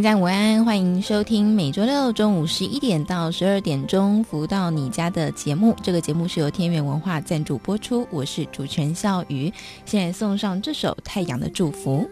[0.00, 5.76] 大家午安，欢迎收听每周六中午十一点到十二点钟《福到你家》的节目。
[5.82, 9.52] 这个节目是由天元文化赞助播出，我是主持人笑瑜。
[9.84, 12.08] 现在送上这首《太阳的祝福》。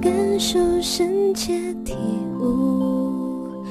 [0.00, 1.92] 感受深切体
[2.40, 3.62] 悟，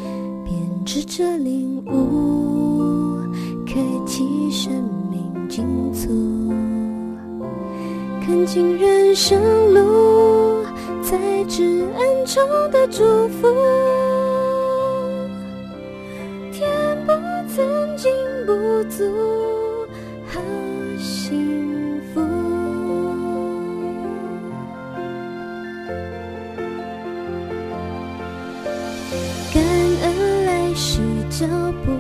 [0.46, 3.18] 编织着领悟，
[3.66, 4.72] 开启生
[5.10, 6.54] 命进足，
[8.24, 9.42] 看尽人生
[9.74, 10.57] 路。
[11.04, 13.48] 在至暗中的祝福，
[16.52, 16.68] 填
[17.06, 17.12] 补
[17.56, 17.66] 曾
[17.98, 18.12] 经
[18.46, 18.52] 不
[18.90, 19.04] 足，
[20.28, 20.40] 好
[20.98, 22.22] 幸福。
[29.54, 29.64] 感
[30.04, 31.00] 恩来时
[31.30, 31.46] 脚
[31.86, 31.92] 步，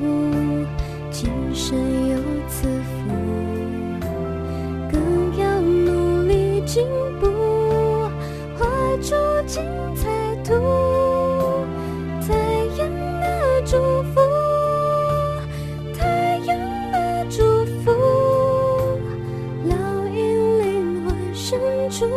[21.89, 22.15] 深处。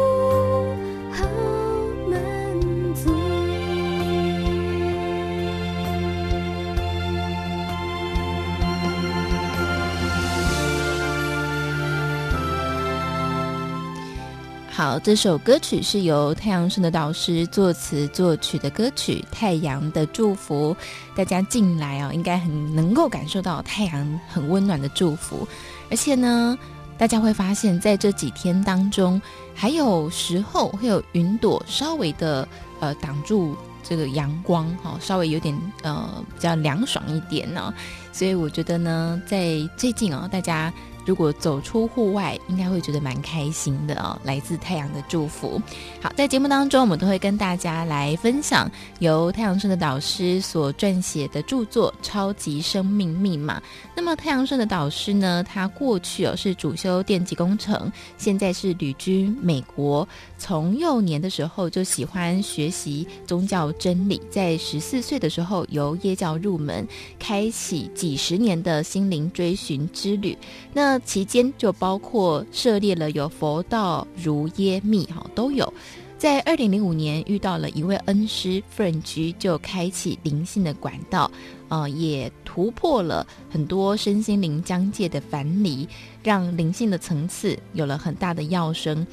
[14.72, 20.75] 好，这首歌曲是由太阳神的导师作词作曲的歌曲《太阳的祝福》。
[21.14, 25.47] 大家进来啊，应该很能够感受到太阳很温暖的祝福。
[25.91, 26.58] 而且呢，
[27.00, 29.19] 大家会发现，在这几天当中，
[29.55, 32.47] 还有时候会有云朵稍微的
[32.78, 37.72] 呃挡住这个阳光，哈，稍微有点呃比较凉爽一点呢。
[38.12, 40.71] 所以我觉得呢，在最近啊，大家。
[41.10, 44.16] 如果走出户外，应该会觉得蛮开心的哦。
[44.22, 45.60] 来自太阳的祝福。
[46.00, 53.59] 好，在节目当中，我们都会跟大家来分享由太阳盛德导师所撰写的著作《超级生命密码》。
[53.93, 60.06] 那么，太阳盛德导师呢，他过去哦是主修电机工程，现在是旅居美国。
[60.38, 66.87] 从幼年的时候就喜欢学习宗教真理，在十四岁的时候由耶教入门，
[67.19, 70.38] 开启几十年的心灵追寻之旅。
[70.72, 75.72] 那期间就包括涉猎了有佛道、如、耶、密，哈都有。
[76.19, 81.31] 在二零零五年遇到了一位恩师富人菊就开启灵性的管道，
[81.69, 85.88] 呃，也突破了很多身心灵疆界的樊篱，
[86.22, 89.06] 让灵性的层次有了很大的跃升。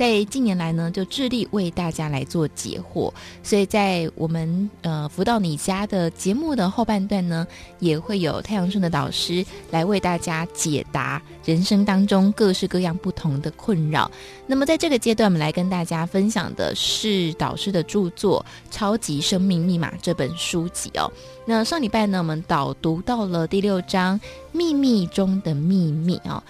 [0.00, 3.12] 在近年来呢，就致力为大家来做解惑，
[3.42, 7.46] 所以在我们呃福到你家的节目的后半段呢，
[7.80, 14.10] 也会有太阳盛德导师来为大家解答人生当中各式各样不同的困扰。
[14.46, 18.42] 那么在这个阶段，我们来跟大家分享的是导师的著作
[18.74, 21.12] 《超级生命密码》这本书籍哦。
[21.44, 24.18] 那上礼拜呢，我们导读到了第六章
[24.50, 26.42] 《秘密中的秘密》哦。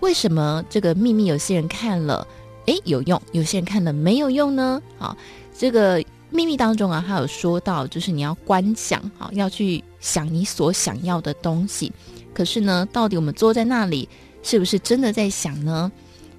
[0.00, 2.26] 为什么这个秘密有些人看了？
[2.66, 4.80] 诶，有用，有些人看了没有用呢？
[4.98, 5.16] 好，
[5.56, 11.92] 这个秘密当中啊，他有说到，就是你要观想，好，要去想你所想要的东西。
[12.34, 14.08] 可是呢，到底我们坐在那里，
[14.42, 15.90] 是不是真的在想呢？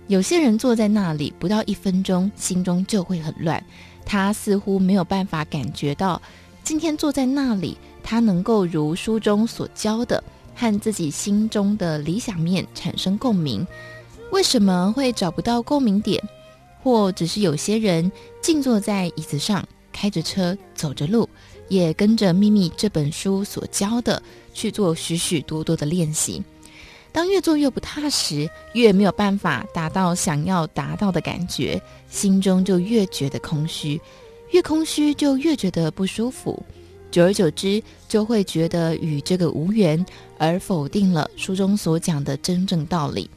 [0.08, 3.62] 有些人坐在那里不到一分钟，心中就会很乱，
[4.06, 6.22] 他似乎没有办法感觉到，
[6.64, 10.24] 今天坐在那里，他能够如书中所教的，
[10.56, 13.66] 和自己心中的理想面产生共鸣。
[14.32, 16.22] 为什么会找不到共鸣点，
[16.84, 21.28] 或只是有些人静坐在椅子上，开着车，走着路，
[21.70, 24.22] 也跟着《秘密》这本书所教的
[24.54, 26.44] 去做许许多多的练习。
[27.12, 34.00] 当越做越不踏实，越没有办法达到想要达到的感觉，心中就越觉得空虚，
[34.52, 36.62] 越空虚就越觉得不舒服。
[37.10, 40.06] 久而久之，就会觉得与这个无缘，
[40.38, 43.28] 而否定了书中所讲的真正道理。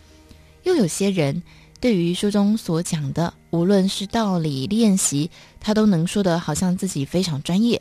[0.65, 1.43] 又有些人
[1.81, 7.81] 对于书中所讲的，无论是道理、练习，他都能说得好像自己非常专业。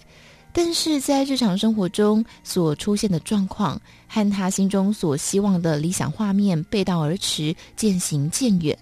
[0.51, 8.77] 但是在日常生活中所出现的状况，和他心中所希望的理想画面背道而驰，渐行渐远，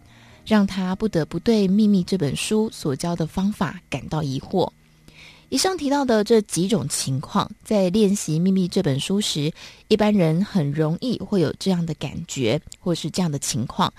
[0.46, 4.72] 让他不得不对《秘密》这本书所教的方法感到疑惑。
[5.50, 9.52] 以上提到的这几种情况，在练习《秘密》这本书时，
[9.88, 13.92] 一般人很容易会有这样的感觉，或是这样的情况。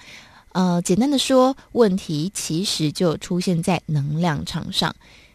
[0.53, 4.95] 呃，简单的说，问题其实就出现在能量场上。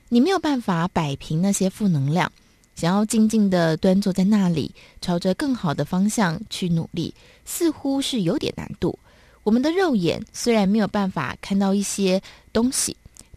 [0.10, 2.32] 你没有办法摆平那些负能量，
[2.76, 4.72] 想要静静的端坐在那里，
[5.02, 7.12] 朝着更好的方向去努力，
[7.44, 8.98] 似乎是有点难度。
[9.44, 12.22] 我们的肉眼虽然没有办法看到一些
[12.52, 12.96] 东西，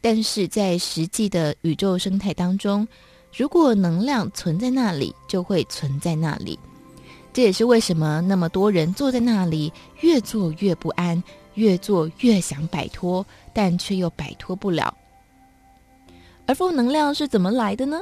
[0.09, 2.87] 但是在实际的宇宙生态当中，
[3.37, 6.57] 如果能量存在那里，就会存在那里。
[7.33, 9.73] 这也是为什么那么多人坐在那里，
[10.03, 11.21] 越坐越不安，
[11.55, 14.97] 越坐越想摆脱，但却又摆脱不了。
[16.47, 18.01] 而负能量是怎么来的呢？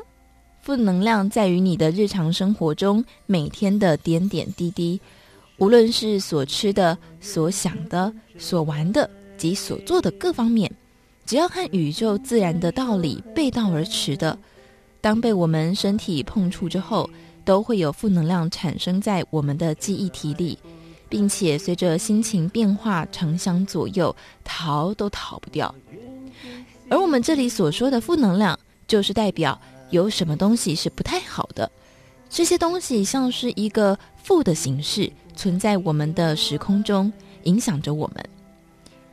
[0.61, 5.01] 负能量在于你的日常生活中每天的点点滴滴，
[5.57, 9.09] 无论是所吃的、所想的、所玩的
[9.39, 10.71] 及所做的各方面，
[11.27, 14.39] 只要和宇宙自然的道理背道而驰的，
[15.01, 17.09] 当被我们身体碰触之后，
[17.45, 20.59] 都会有负能量产生在我们的记忆体里，
[21.09, 25.75] 并且随着心情变化常相左右，逃都逃不掉。
[26.91, 29.59] 而我们这里所说的负能量，就是代表
[29.91, 31.71] 有什么东西是不太好的。
[32.29, 37.11] 这些东西像是一个负的形式存在我们的时空中，
[37.45, 38.25] 影响着我们。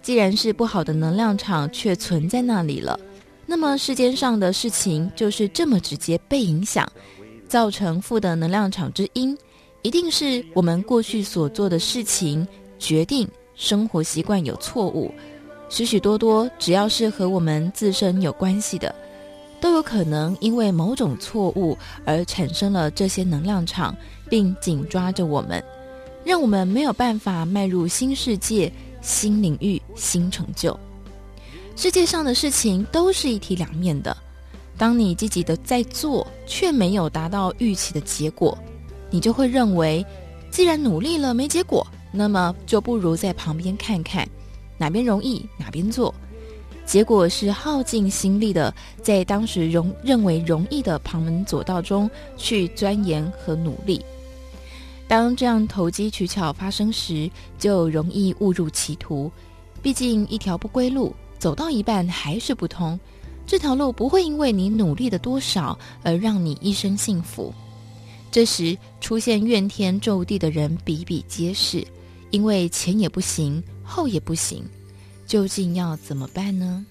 [0.02, 3.00] 既然是不好的能量场却存在那里了，
[3.46, 6.90] 那么世间上的事情就是这么直接被影响，
[7.48, 9.38] 造成负的能量场之因，
[9.82, 12.48] 一定是我们过去所做的事情、
[12.80, 15.12] 决定、生活习惯有错误。
[15.70, 18.94] 许许多多，只要是和我们自身有关系的，
[19.62, 23.96] 都有可能因为某种错误而产生了这些能量场，
[24.30, 25.64] 并紧抓着我们，
[26.26, 28.72] 让我们没有办法迈入新世界、
[29.02, 30.78] 新领域、新成就。
[31.76, 34.16] 世界上的事情都是一体两面的。
[34.78, 38.58] 当你积极的在做，却没有达到预期的结果，
[39.10, 40.06] 你就会认为，
[40.50, 44.28] 既然努力了没结果，那么就不如在旁边看看。
[44.78, 46.14] 哪边容易哪边做，
[46.86, 54.04] 结果是耗尽心力的，在当时容认为容易的旁门左道中去钻研和努力。
[55.12, 57.30] 当这样投机取巧发生时，
[57.60, 59.30] 就容易误入歧途。
[59.82, 62.98] 毕竟一条不归路，走到一半还是不通。
[63.46, 67.54] 这条路不会因为你努力的多少而让你一生幸福。
[68.32, 71.86] 这时出现怨天咒地的人比比皆是，
[72.30, 73.62] 因为前也不行。
[73.84, 74.64] 后也不行，
[75.28, 76.86] 究竟要怎么办呢？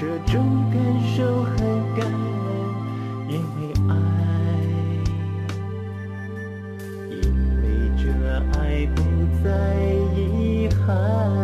[0.00, 0.78] 这种感
[1.16, 1.56] 受很
[1.96, 3.58] 感恩，因为
[3.88, 3.92] 爱，
[7.10, 7.14] 因
[7.62, 7.66] 为
[7.98, 8.02] 这
[8.60, 8.96] 爱不
[9.42, 9.48] 再
[10.14, 11.37] 遗憾。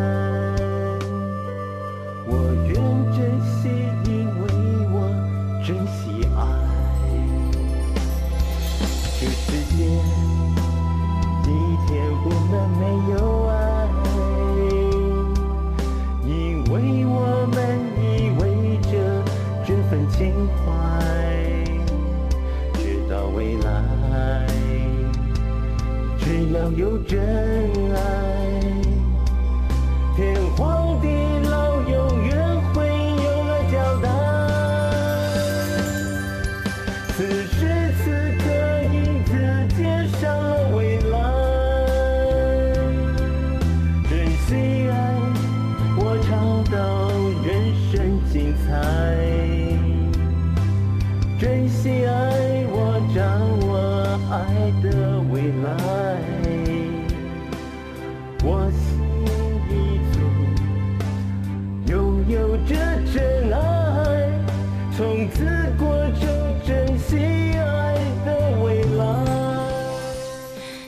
[26.95, 27.64] 有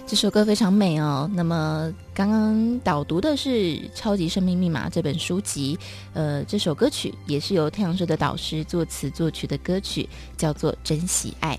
[0.08, 1.28] 这首歌非常美哦。
[1.34, 3.50] 那么刚刚导读的是
[3.94, 5.78] 《超级生命密码》这本书籍，
[6.14, 11.54] 呃，这首歌曲也是由太阳社的导师作词作曲的歌曲，叫做《珍惜爱》。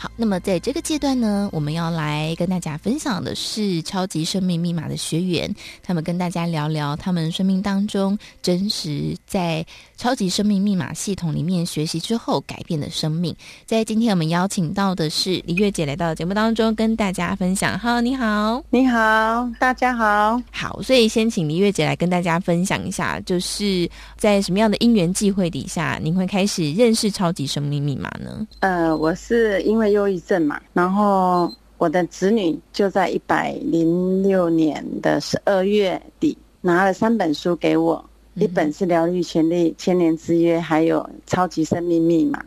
[0.00, 9.62] 好，那么在这个阶段呢，我们要来跟大家分享的是超级生命密码的学员，他们跟大家聊聊他们生命当中真实在
[9.98, 13.36] 超级生命密码系统里面学习之后改变的生命。
[13.66, 17.78] 在今天我们邀请到的是李月姐来到节目当中跟大家分享。
[17.78, 28.46] 哈，你好，你好，大家好，好，所以先请李月姐来跟大家分享一下，就是在什么样的因缘际会底下，您会开始认识超级生命密码呢？
[28.60, 29.89] 呃，我是因为。
[29.90, 38.04] 忧郁症嘛，然后我的子女就在一百零六年的十二月底拿了三本书给我，
[38.34, 42.38] 嗯、一本是《疗愈权利千年之约》，还有《超级生命密码》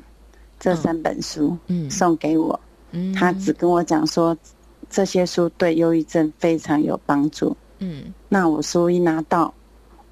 [0.60, 2.60] 这三本书，嗯，送给我。
[2.92, 4.38] 嗯，他只跟我讲说
[4.90, 7.56] 这些书对忧郁症非常有帮助。
[7.80, 9.52] 嗯，那我书一拿到，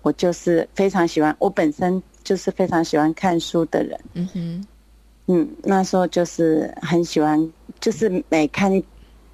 [0.02, 4.00] 我就是非常喜欢，我本身就是非常喜欢看书的人。
[4.16, 4.66] 嗯哼。
[5.28, 8.82] 嗯，那时候就是很喜欢，就是每看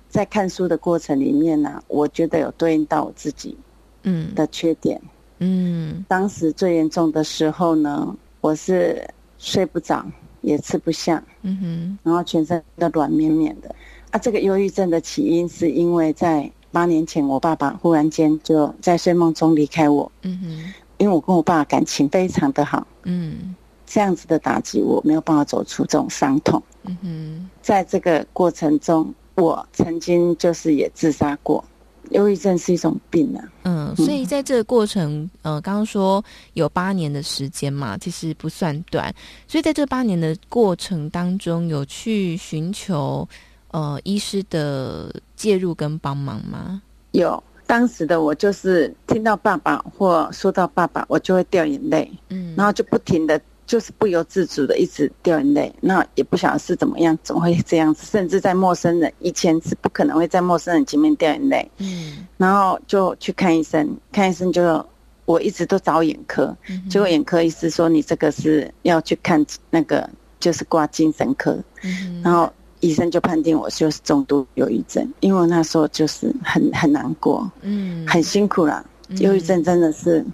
[0.09, 3.57] 在看书的过程里面呢、啊，我觉得有对应到我自己
[4.03, 4.33] 嗯。
[4.35, 4.99] 的缺点。
[5.39, 10.05] 嗯，嗯，当时最严重的时候呢，我是睡不着，
[10.41, 13.73] 也吃不下，嗯哼，然后全身都软绵绵的。
[14.11, 23.55] 啊，这个忧郁症的起因是因为在八年前，我爸爸忽然间就在睡梦中离开我，嗯哼，因为我跟我爸感情非常的好，嗯。
[23.87, 26.61] 这样子的打击，我没有办法走出这种伤痛。
[26.83, 31.63] 嗯哼，在这个过程中，我曾经就是也自杀过。
[32.11, 33.43] 忧郁症是一种病啊。
[33.63, 39.13] 嗯，所以在这个过程，呃，刚刚说有八年的时间嘛，其实不算短。
[39.47, 43.27] 所以在这八年的过程当中，有去寻求
[43.71, 46.81] 呃医师的介入跟帮忙吗？
[47.11, 52.09] 有，当时的我就是听到爸爸或说到爸爸，我就会掉眼泪。
[52.29, 53.41] 嗯，然后就不停的。
[53.67, 58.07] 就是不由自主的一直掉眼泪，那也不晓得是怎么样，总会这样子。
[58.09, 61.69] 甚至在陌生人以前是不可能会在陌生人前面掉眼泪。
[61.79, 64.83] 嗯，然后就去看医生，看医生就
[65.25, 70.09] 我一直都找眼科，嗯、结果眼科医师说，你这个是要去看那个
[70.39, 71.59] 就是挂精神科。
[71.83, 78.81] 嗯，然后医生就判定我就是重度忧郁症，因为那时候就是很很难过，嗯，很辛苦啦。
[79.19, 80.25] 忧郁症真的是。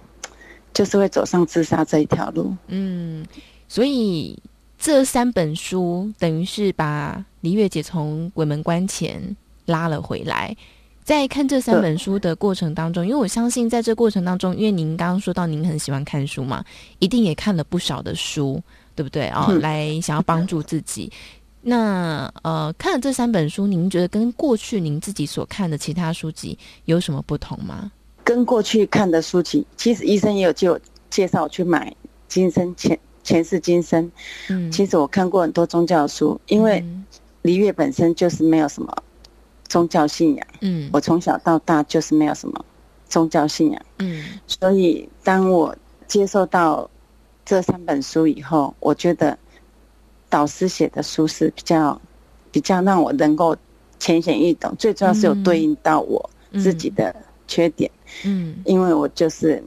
[0.74, 2.54] 就是会走上自杀这一条路。
[2.66, 3.24] 嗯，
[3.68, 4.38] 所以
[4.76, 10.54] 这三本书等于是把李月姐从鬼门关前拉了回来。
[11.04, 16.64] 在看这三本书的过程当中，因为我相信在这过程当中，因为您刚刚说到您很喜欢看书嘛，
[16.98, 18.58] 一定也看了不少的书，
[18.94, 19.28] 对不对？
[19.28, 21.12] 哦，嗯、来想要帮助自己。
[21.60, 27.92] 那呃，看了这三本书，您觉得跟过去您自己所看的其他书籍有什么不同吗？
[28.24, 31.90] 跟过去看的书籍，其实医生也有就介绍我去买
[32.26, 34.04] 《今生前前世今生》。
[34.48, 36.82] 嗯，其实我看过很多宗教书，因为
[37.42, 38.90] 璃月本身就是没有什么
[39.68, 40.46] 宗教信仰。
[40.62, 42.64] 嗯，我从小到大就是没有什么
[43.06, 43.82] 宗教信仰。
[43.98, 45.76] 嗯，所以当我
[46.06, 46.88] 接受到
[47.44, 49.38] 这三本书以后，我觉得
[50.30, 52.00] 导师写的书是比较
[52.50, 53.54] 比较让我能够
[53.98, 57.14] 浅显易懂，最重要是有对应到我自己的
[57.46, 57.90] 缺点。
[58.24, 59.62] 嗯，因为我就是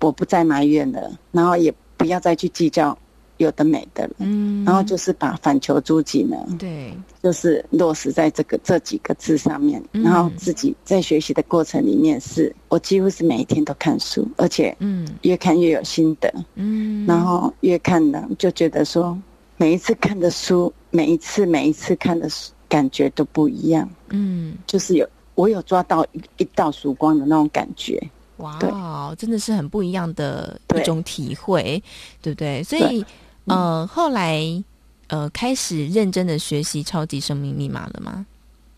[0.00, 2.96] 我不再埋怨了，然后也不要再去计较
[3.36, 4.14] 有的没的了。
[4.18, 6.92] 嗯，然后就是把反求诸己呢，对，
[7.22, 9.82] 就是落实在这个这几个字上面。
[9.92, 16.32] 然后自己在学习的过程里面是，是我几乎是每一天都看书，而且嗯，越看越有心得。
[16.54, 19.18] 嗯，然后越看呢，就觉得说
[19.56, 23.88] 每一次看的书，每一次每一次看的书，感觉都不一样。
[24.10, 25.06] 嗯，就是有。
[25.40, 27.98] 我有抓到一一道曙光的那种感觉，
[28.36, 31.82] 哇，真的是很不一样的一种体会，
[32.20, 32.62] 对，对不对？
[32.62, 33.02] 所以，
[33.46, 34.44] 呃，后来
[35.06, 38.26] 呃开始认真的学习超级生命密码了吗？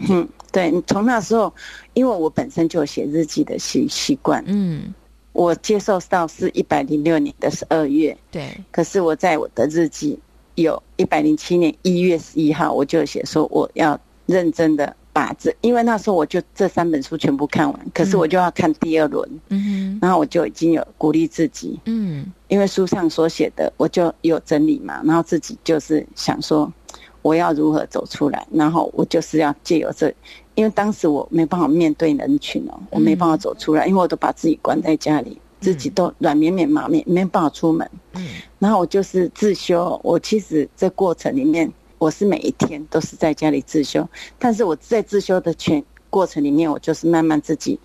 [0.09, 1.52] 嗯，对，从那时候，
[1.95, 4.95] 因为我本身就有写日记的习习惯，嗯，
[5.33, 10.16] 我接受到是一百零六年的十二月，对，可是我在我的日记
[10.54, 14.95] 有一百零七年一月十一号，我就写说我要认真的。
[15.12, 26.73] 把这，因为那时候我就这三本书全部看完，可是我就要看第二轮，嗯哼，然后我就已经有鼓励自己，嗯，因为书上所写的我就有整理嘛，然后自己就是想说
[27.21, 30.12] 我要如何走出来，然后我就是要借由这，
[30.54, 38.26] 因为当时我没办法面对人群哦，我没办法走出来，因为我都把自己关在家里，自己都软绵绵麻绵，没办法出门，嗯，
[38.59, 41.71] 然后我就是自修，我其实这过程里面。
[42.02, 45.80] 我是每一天都是在家里自修，但是我在自修的全
[46.11, 47.78] 过程里面，我就是慢慢自己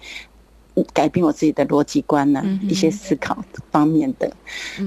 [0.92, 3.38] 改变我自己的逻辑观呐、啊，嗯、一些思考
[3.70, 4.28] 方面的，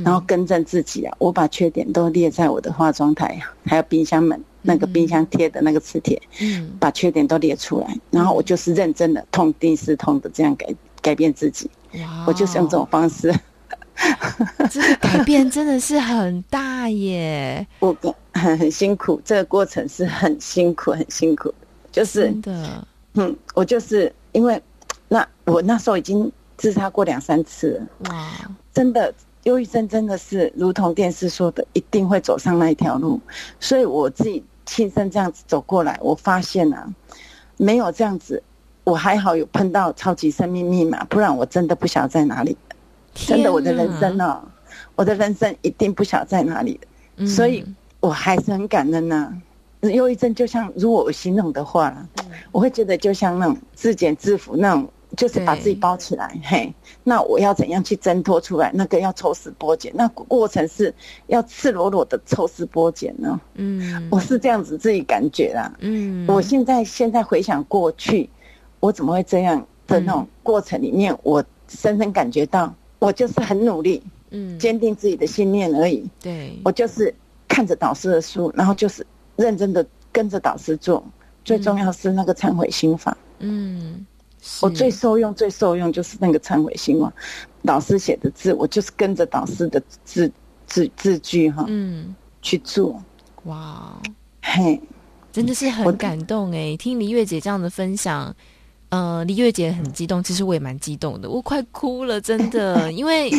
[0.04, 1.14] 然后更正自己啊。
[1.20, 10.66] 我把缺点都列在我的化妆台，还有冰箱门那个冰箱贴的那个磁铁，嗯，把缺点都列出来，然后我就是认真的痛定思痛的这样改
[11.00, 11.70] 改变自己。
[12.00, 13.32] 哇，我就是用这种方式。
[14.70, 17.66] 这个改变真的是很大耶！
[17.80, 17.94] 我
[18.34, 21.52] 很 很辛苦，这个过程是很辛苦，很辛苦。
[21.92, 24.60] 就是真的，嗯，我就是因为
[25.08, 28.10] 那我那时候已经自杀过两三次了。
[28.10, 28.30] 哇，
[28.72, 33.20] 真的，忧郁症真的是如同电视说的，一定会走上那一条路。
[33.58, 36.88] 所以我自己亲身这样子走过来，我发现啊，
[37.56, 38.40] 没有这样子，
[38.84, 42.56] 我还好有碰到超级生命密码，不然我真的不晓得在哪里。
[43.12, 44.40] 真的，我的人生哦，
[44.94, 46.78] 我的人生一定不晓得在哪里。
[47.16, 47.64] 嗯，所以
[48.00, 49.32] 我还是很感恩呐、
[49.82, 49.88] 啊。
[49.88, 52.06] 忧郁症就像，如果我形容的话，
[52.52, 56.38] 我会觉得就像那种自给自足那种，就是把自己包起来。
[56.44, 56.70] 嘿，
[57.02, 58.70] 那我要怎样去挣脱出来？
[58.74, 60.94] 那个要抽丝剥茧，那过程是
[61.28, 63.40] 要赤裸裸的抽丝剥茧呢。
[63.54, 65.72] 嗯，我是这样子自己感觉啦。
[65.78, 68.28] 嗯，我现在现在回想过去，
[68.80, 72.74] 我怎么会这样的那种过程里面，我深深感觉到。
[72.98, 76.06] 我就是很努力，嗯，坚定自己的信念而已。
[76.20, 77.14] 对，我就是
[77.50, 79.04] 看着导师的书，然后就是
[79.34, 81.04] 认真的跟着导师做。
[81.44, 83.16] 最重要是那个忏悔心法。
[83.40, 84.06] 嗯，
[84.60, 87.12] 我最受用、最受用就是那个忏悔心法。
[87.64, 90.30] 导师写的字，我就是跟着导师的字
[90.66, 93.02] 字字句哈，嗯，去做。
[93.44, 94.00] 哇，
[94.42, 94.80] 嘿，
[95.32, 96.76] 真的是很感动哎！
[96.76, 98.32] 听黎月姐这样的分享。
[98.90, 103.30] 呃，黎月姐很激动，其实我也蛮激动的，我快哭了，真的，因为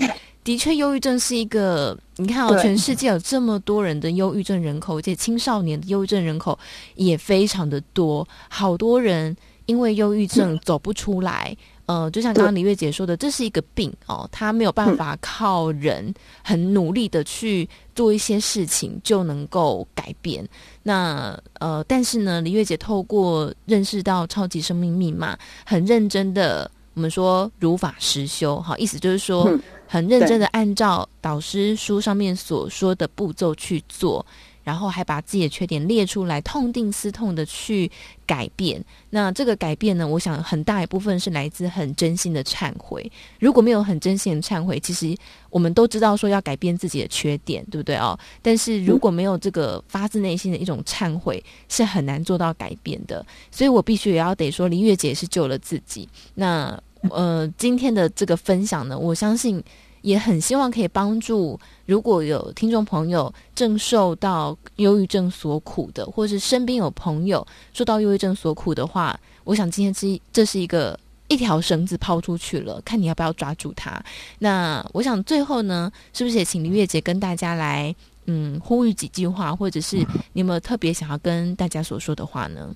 [0.44, 6.58] 的确，忧郁症是一个，你看哦，全世界有这么多人的忧郁症人口，而且青少年的忧郁症人口
[6.96, 9.36] 也非常的多，好多人
[9.68, 11.56] 因为忧郁症走不出来。
[11.88, 20.48] 呃，就像刚刚李月姐说的，这是一个病哦，他没有办法靠人很努力的去做一些事情就能够改变。
[20.84, 29.52] 那呃，但是呢，李月姐透过认识到超级生命密码，很认真的，我们说如法实修，好，意思就是说，
[29.92, 34.26] 很认真的按照导师书上面所说的步骤去做。
[34.64, 37.92] 然后还把自己的缺点列出来，痛定思痛的去
[38.28, 38.80] 改变。
[39.10, 43.12] 那这个改变呢，我想很大一部分是来自很真心的忏悔。
[43.40, 45.18] 如果没有很真心的忏悔，其实
[45.50, 48.18] 我们都知道说要改变自己的缺点，对不对哦？
[48.44, 53.26] 但是如果没有这个发自内心的一种忏悔，是很难做到改变的。
[53.50, 56.08] 所以我必须也要得说，林月姐是救了自己。
[56.36, 59.64] 那呃，今天的这个分享呢，我相信。
[60.02, 74.04] 也很希望可以帮助，如果有听众朋友正受到忧郁症所苦的，或是身边有朋友受到忧郁症所苦的话，我想今天这这是一个一条绳子抛出去了，看你要不要抓住它。
[74.40, 79.98] 那我想最后呢，是不是也请林月姐跟大家来嗯呼吁几句话，或者是
[80.34, 82.74] 你有没有特别想要跟大家所说的话呢？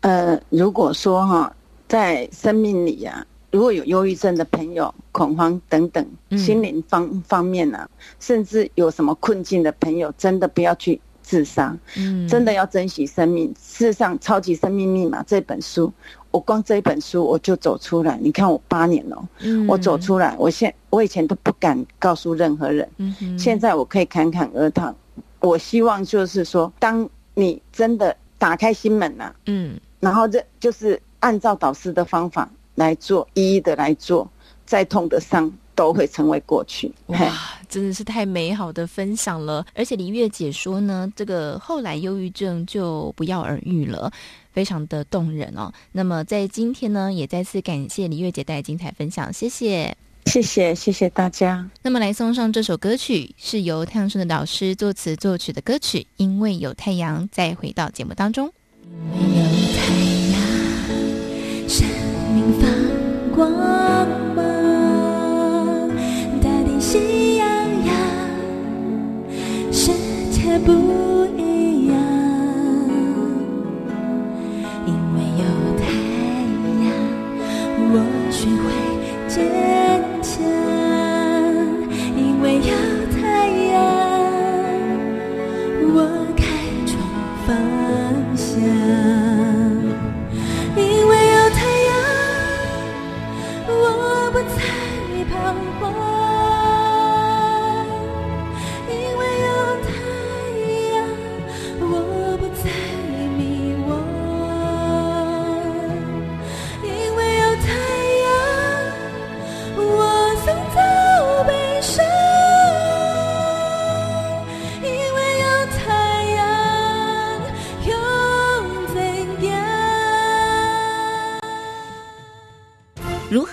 [0.00, 1.54] 呃，如果说哈，
[1.86, 6.04] 在生命里呀、如果有忧郁症的朋友、恐慌等等
[6.38, 13.54] 心灵方方面呢、啊，嗯、甚至有什么困境的朋友，真的不要去自杀，嗯，真的要珍惜生命。
[13.60, 15.92] 事实上，《超级生命密码》这本书，
[16.30, 18.18] 我光这一本书我就走出来。
[18.22, 24.94] 你看，我八年了，嗯，我走出来，我现我以前都不敢告诉任何人，嗯，现在我可以侃侃而谈。
[25.40, 32.48] 我希望就是说，当你真的打开心门了、啊，嗯，然后这就是按照导师的方法。
[32.74, 34.30] 来做，一一的来做，
[34.64, 36.92] 再痛的伤都会成为过去。
[37.06, 37.18] 哇，
[37.68, 39.64] 真的是太美好的分享了！
[39.74, 44.10] 而且黎月姐说呢，这个后来忧郁症就不药而愈了，
[44.52, 45.72] 非常的动人哦。
[45.92, 49.94] 那么在今天呢，也再次感谢黎月姐带来精彩分享，谢谢，
[50.26, 51.68] 谢谢，谢谢大家。
[51.82, 58.52] 那么来送上这首歌曲，是由太阳盛德导师作词作曲的歌曲《因为有太阳》，再回到节目当中。
[63.34, 64.44] 光芒，
[66.42, 67.46] 大地喜洋
[67.86, 67.94] 洋，
[69.72, 69.90] 世
[70.30, 71.11] 界不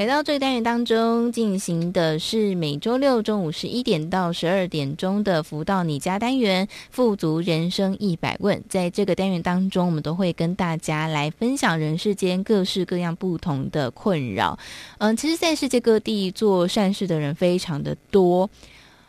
[0.00, 8.64] 来到这个单元当中进行的是每周六中午十一点到十二点钟的“福到你家”单元“富足人生一百问”。
[8.66, 14.58] 在这个单元当中，我们都会跟大家来分享人世间各式各样不同的困扰。
[14.96, 18.48] 嗯，其实，在世界各地做善事的人非常的多，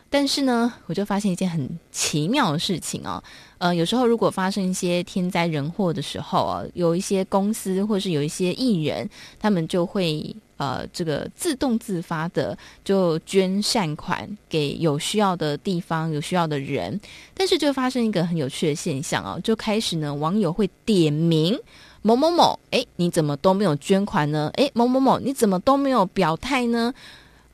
[0.09, 3.23] 但是呢，我就发现一件很奇妙的事情哦。
[3.59, 10.35] 呃，有时候如果发生一些天灾人祸的时候啊，有一些公司或是有一些艺人，他们就会。
[10.61, 17.01] 呃，这个自动自发的就捐善款给有需要的地方、有需要的人，
[17.33, 21.59] 但是就发生一个很有趣的现象哦，就开始呢，网友会点名
[22.03, 24.51] 某某某，诶，你怎么都没有捐款呢？
[24.53, 26.93] 诶，某某某，你怎么都没有表态呢？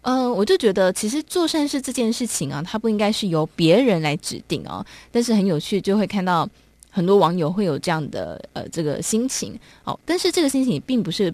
[0.02, 6.46] 呃，我就觉得其实做善事这件事情啊，它不应该是由别人来指定哦，但是很有趣，就会看到
[6.90, 11.34] 很多网友会有这样的呃这个心情哦，但是这个心情并不是。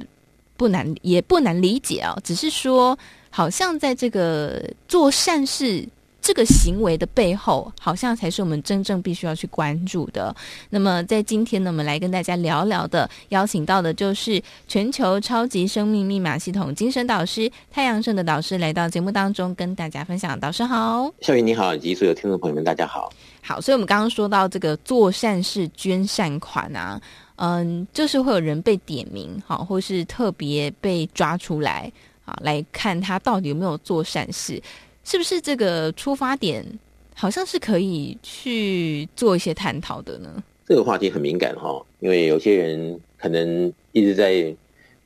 [0.58, 2.18] 不难，也不难理解啊。
[2.24, 2.98] 只是说，
[3.30, 5.88] 好像在这个做善事
[6.22, 10.34] 这个行为的背后，好像才是我们真正必须要去关注的。
[10.70, 20.40] 那么，在今天呢，我们来跟大家聊聊的，邀请到的就是全球超级生命密码系统精神导师太阳盛的导师来到节目当中，跟大家分享。
[20.40, 23.12] 导师好，校园你好，以及所有听众朋友们，大家好。
[23.42, 27.02] 好，所以我们刚刚说到这个做善事捐善款啊。
[27.38, 31.92] 嗯，就是会有人被点名，好，或是特别被抓出来，
[32.26, 34.62] 啊，来看他到底有没有做善事，
[35.04, 36.64] 是不是这个出发点
[37.16, 40.44] 好像是可以去做一些探讨的呢？
[40.68, 44.56] 这个话题很敏感哈，因为有些人可能一直在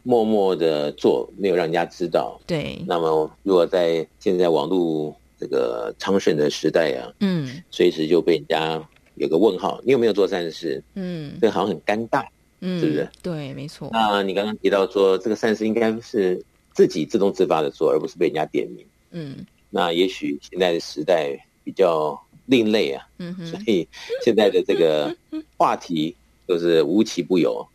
[0.04, 2.40] 默默的做，没有让人家知道。
[2.46, 2.78] 对。
[2.86, 8.90] 那么，如果在现在网络这个昌盛的时代啊，嗯，随时就被人家。
[9.18, 10.82] 有个问号，你有没有做善事？
[10.96, 12.26] 嗯，这个好像很尴尬，
[12.60, 13.10] 嗯，是不是？
[13.22, 13.90] 对，没错。
[13.92, 16.42] 那你刚刚提到说，这个善事应该是
[16.74, 18.86] 自己自动自发的做，而不是被人家点名。
[19.12, 23.88] 嗯，那也许现在的时代比较另类啊，嗯哼，所以
[24.24, 25.16] 现在的这个
[25.58, 26.16] 话题
[26.48, 27.68] 就是无奇不有。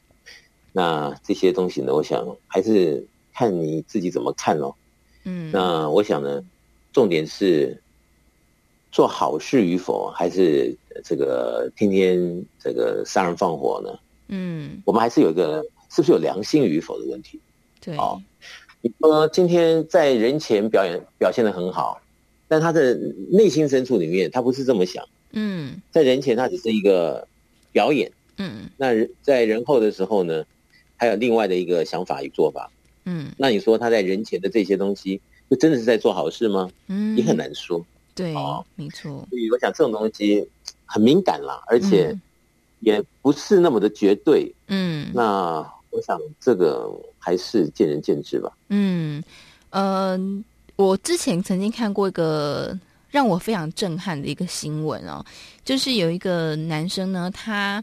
[0.73, 4.77] 那这些东西呢，我想还是看你自己怎么看咯。
[5.25, 6.43] 嗯，那我想呢，
[6.93, 7.79] 重点是。
[8.95, 13.99] 做好事与否，还是这个天天这个杀人放火呢？
[14.29, 17.41] 嗯，我们还是有一个是不是有良心与否的问题。
[17.81, 18.21] 对，好，
[18.81, 22.01] 你说今天在人前表演表现的很好，
[22.49, 22.95] 但他的
[23.31, 25.05] 内心深处里面，他不是这么想。
[25.33, 27.27] 嗯，在人前他只是一个
[27.73, 28.11] 表演。
[28.39, 30.45] 嗯，那在人后的时候呢，
[30.97, 32.71] 还有另外的一个想法与做法。
[33.05, 36.71] 嗯，那你说他在人前的这些东西，就真的是在做好事吗？
[36.87, 37.85] 嗯，也很难说。
[38.15, 39.27] 对，哦，没错。
[39.31, 40.49] 所以我想这种东西
[40.87, 42.17] 很敏感啦，而且
[42.81, 44.53] 也不是那么的绝对。
[44.69, 45.59] 嗯，那
[45.91, 48.53] 我想这个还是见仁见智吧。
[48.69, 49.23] 嗯，
[49.71, 50.19] 呃，
[50.77, 52.79] 我之前曾经看过一个
[53.11, 55.25] 让我非常震撼的一个新闻哦，
[55.65, 57.83] 就是有一个男生呢，他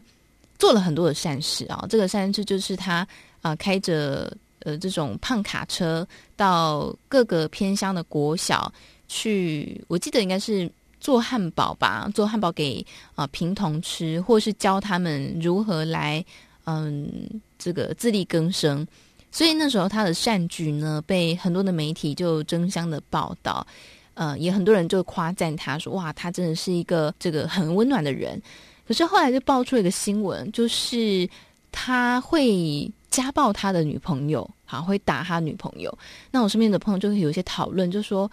[0.58, 3.06] 做了很多的善事啊，这个善事就是他
[3.40, 8.72] 啊，呃，开着呃这种胖卡车到各个偏乡的国小。
[9.12, 12.84] 去，我记得应该是做汉堡吧，做汉堡给
[13.14, 16.22] 啊贫童吃，或是教他们如何来
[16.66, 17.10] 嗯
[17.58, 18.86] 这个自力更生。
[19.32, 23.66] 所以那时候他的善举呢，被很多的媒体就争相的报道，
[24.14, 28.40] 呃，也很多人就夸赞他说，哇，他真的是一个这个很温暖的人。
[28.86, 31.28] 可是后来就爆出了一个新闻，就是
[31.72, 35.96] 他会家暴他的女朋友，好，会打他女朋友。
[36.30, 38.30] 那我身边的朋友就会有一些讨论，就说。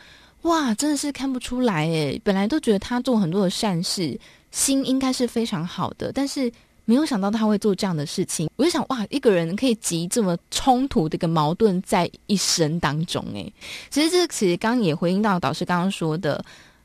[0.48, 2.20] 哇，真的是看不出来诶！
[2.24, 4.18] 本来都觉得他做很多的善事，
[4.52, 6.50] 心应该是非常好的，但是
[6.86, 8.50] 没有想到他会做这样的事情。
[8.56, 13.52] 我就想，哇，一个人可以集这么冲突的一个矛盾在一生当中，诶，
[13.90, 16.42] 其实这其实刚刚也回应到导师刚刚说的，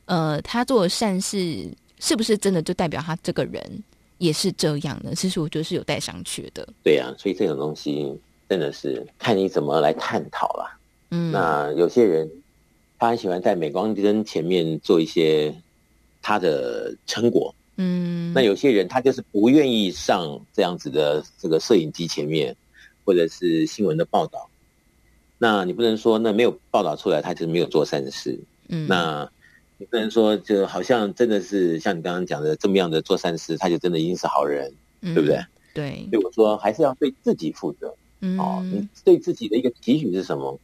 [0.06, 1.68] 呃，他做的善事
[2.00, 3.62] 是不是真的就代表他这个人
[4.18, 5.14] 也是这样呢？
[5.14, 6.68] 其实我觉得是有待商榷的。
[6.82, 8.12] 对呀、啊，所以这种东西
[8.48, 10.76] 真的是看你怎么来探讨啦。
[11.10, 12.28] 嗯，那有些人。
[13.02, 15.52] 他很喜欢在镁光灯前面做一些
[16.22, 22.54] 他的成果，嗯，那有些人他就是不愿意上这样子的这个摄影机前面，
[23.04, 24.48] 或者是新闻的报道。
[25.36, 28.38] 那你不能说那没有报道出来，他就是没有做善事，
[28.68, 29.28] 嗯，那
[29.78, 35.44] 你不能说就好像真的是像你刚刚讲的这么样的做善事，他就真的一定是好人，嗯、对不对？
[35.74, 36.08] 对。
[36.12, 37.92] 所以我说还是要对自己负责。
[38.20, 40.56] 嗯，哦，你对自己的一个期许是什么？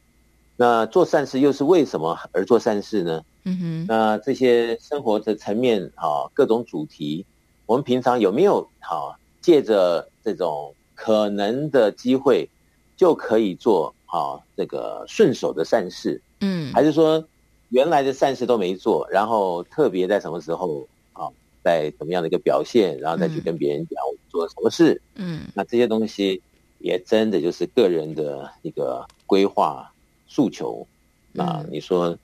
[0.60, 3.22] 那做善事又是为什么而做善事呢？
[3.44, 3.86] 嗯哼。
[3.86, 7.24] 那这些生活的层面啊、哦，各种主题，
[7.64, 12.50] 我们平常有没有好、哦、借着这种可能的机会，
[12.96, 16.20] 就可以做啊、哦、这个顺手的善事？
[16.40, 17.24] 嗯，还是说
[17.68, 25.00] 原来的善事都没做，然后特别在什么时候啊、哦，在怎么样的一个表现，然后再去跟别人讲我做了什么事？
[25.14, 26.42] 嗯，那这些东西
[26.80, 29.88] 也真的就是个人的一个规划。
[30.28, 30.86] 诉求，
[31.32, 32.16] 那你说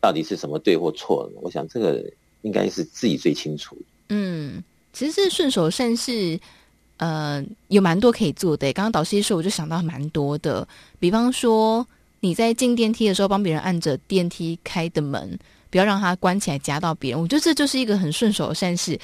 [0.00, 1.30] 到底是什么对或错？
[1.42, 2.02] 我想这个
[2.42, 3.76] 应该是自己最清楚。
[4.08, 6.40] 嗯，其实是顺手善事，
[6.96, 8.72] 呃，有蛮多可以做的。
[8.72, 10.66] 刚刚导师一说，我就想到蛮多的。
[10.98, 11.86] 比方说，
[12.20, 17.20] 你在进电梯的时候，帮别人按着电梯开的门，不要让它关起来夹到别人。
[17.20, 18.98] 我觉得这就是一个很顺手的善事。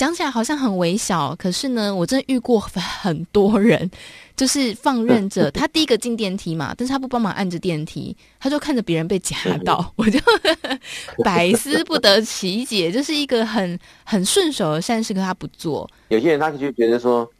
[0.00, 3.90] 讲起来好像很微小，可是呢，我真的遇过很多人，
[4.34, 10.18] 就是放任着 他第一个进电梯嘛，但是他不帮忙按着电梯，他就看着别人被夹到，我就
[11.22, 15.86] 百思不得其解，就是一个很很顺手的善事，可他不做。
[16.08, 17.30] 有些人他就觉得说，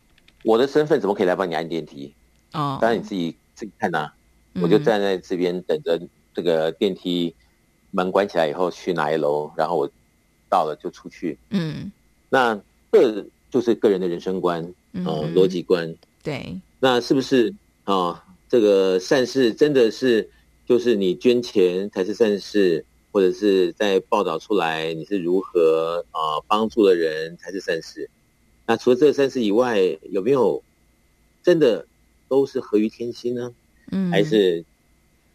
[0.45, 2.13] 我的身份怎么可以来帮你按电梯？
[2.53, 4.13] 哦，当然你自己自己看呐、啊，
[4.61, 5.99] 我就站在这边等着
[6.35, 7.35] 这个电梯
[7.91, 9.91] 门关起来以后去哪一楼，然后我
[10.51, 11.39] 到了就出去。
[11.49, 11.91] 嗯。
[12.31, 12.59] 那
[12.91, 15.95] 这就是个人的人生观，嗯、呃，逻辑观。
[16.23, 17.53] 对，那是不是
[17.85, 18.23] 啊、呃？
[18.49, 20.29] 这个善事真的是
[20.67, 28.09] 就是你捐钱才是善事，或者是在报道出来你是如何啊、呃、帮助了人才是善事？
[28.67, 30.63] 那除了这个善事以外，有没有
[31.43, 31.87] 真的
[32.29, 33.53] 都是合于天心呢？
[33.93, 34.65] 嗯，还是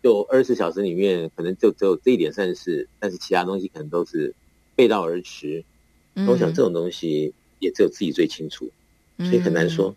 [0.03, 4.33] 就二十四小时里面可能就只有这一点善事，但是其他东西可能都是
[4.75, 5.63] 背道而驰。
[6.15, 8.69] 嗯、我想这种东西也只有自己最清楚，
[9.19, 9.93] 所以很难说。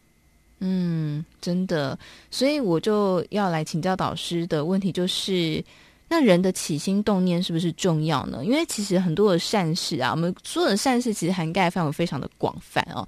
[0.60, 1.98] 嗯，嗯，真的，
[2.30, 5.64] 所以我就要来请教导师的问题，就是
[6.08, 8.44] 那人的起心动念是不是重要呢？
[8.44, 13.06] 因为其实很多的善事啊，我们说的善事其实涵盖范围非常的广泛哦。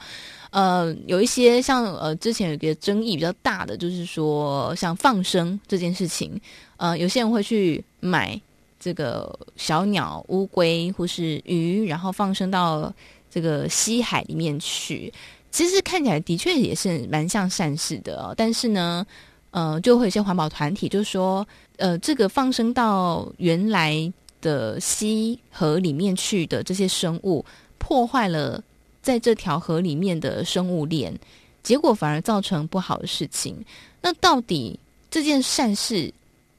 [0.50, 6.40] 呃，有一些像呃之前有一个争议比较大的，就是说像放生这件事情，
[6.76, 8.40] 呃，有些人会去买。
[8.80, 12.92] 这个小鸟、乌龟或是鱼，然后放生到
[13.30, 15.12] 这个西海里面去，
[15.52, 18.34] 其实看起来的确也是蛮像善事的哦。
[18.34, 19.06] 但是呢，
[19.50, 27.44] 呃，就会有一些环保团体就说，呃，这个放生到原来的溪河里面去的这些生物，
[27.76, 28.62] 破坏了
[29.02, 31.14] 在这条河里面的生物链，
[31.62, 33.62] 结果反而造成不好的事情。
[34.00, 36.10] 那到底这件善事，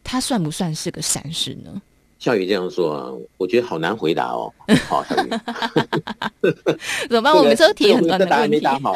[0.03, 1.81] 它算不算是个善事呢？
[2.21, 4.53] 笑宇这样说啊，我觉得好难回答哦。
[4.87, 5.29] 好，笑宇，
[7.09, 7.35] 怎么办？
[7.35, 8.93] 我们这题很难的这答案没答好。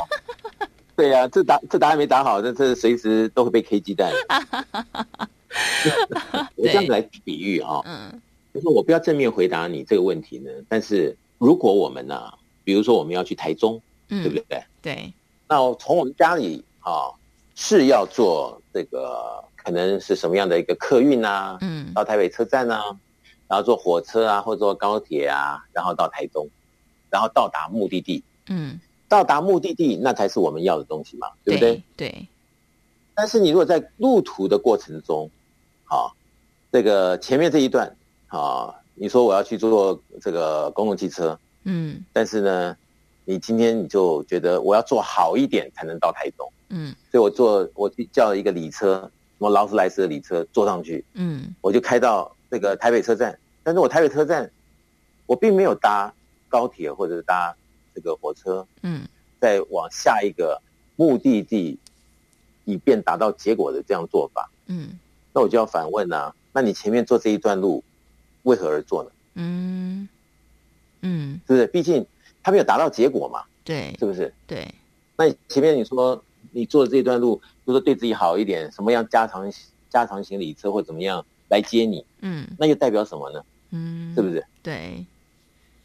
[0.95, 4.11] 对呀、啊， 这答这答案没答好，这这随时都会被 K 鸡蛋。
[6.55, 8.21] 我这样子来比喻啊、哦，嗯，
[8.53, 10.51] 就是我不要正面回答你这个问题呢。
[10.69, 14.63] 但是如果我们呢、啊，比如说我们要去台中，嗯、对不对？
[14.83, 15.11] 对。
[15.47, 17.09] 那从我们家里啊，
[17.55, 21.57] 是要坐这个可能是什么样的一个客运啊？
[21.61, 22.95] 嗯，到台北车站啊。
[23.47, 26.49] 然后坐火车啊，或者坐高铁啊，然后到台中，
[27.09, 28.23] 然后到达目的地。
[28.47, 31.83] 嗯，到达目的地，那才是我们要的东西嘛，对不对？
[31.95, 32.09] 对。
[32.09, 32.27] 对，
[33.13, 35.29] 但是你如果在路途的过程中，
[35.83, 36.05] 好、啊，
[36.71, 37.95] 这个前面这一段，
[38.27, 42.77] 啊，你说我要去坐这个公共汽车，嗯，但是呢，
[43.25, 52.34] 你今天你就觉得我要坐好一点才能到台中，嗯，所以我坐我去叫了一个礼车，什么劳斯莱斯的礼车坐上去，嗯，我就开到。
[52.55, 54.49] 这个台北车站，但是我台北车站，
[55.25, 56.13] 我并没有搭
[56.47, 57.53] 高铁或者是搭
[57.93, 59.05] 这个火车，嗯，
[59.41, 60.61] 再往下一个
[60.95, 61.77] 目的地，
[62.63, 64.97] 以便达到结果的这样做法，嗯，
[65.33, 67.83] 那我就要反问啊，那你前面做这一段路，
[68.43, 69.11] 为何而做呢？
[69.33, 70.07] 嗯
[71.01, 71.67] 嗯，是不是？
[71.67, 72.07] 毕竟
[72.41, 74.33] 他没有达到结果嘛，对，是不是？
[74.47, 74.65] 对，
[75.17, 79.51] 那前面你说你做的这一段路，就说对自己好一点，什么样加长
[79.89, 81.25] 加长行李车或怎么样？
[81.55, 83.41] 来接你，嗯，那又代表什么呢？
[83.71, 84.45] 嗯，是不是？
[84.61, 85.05] 对，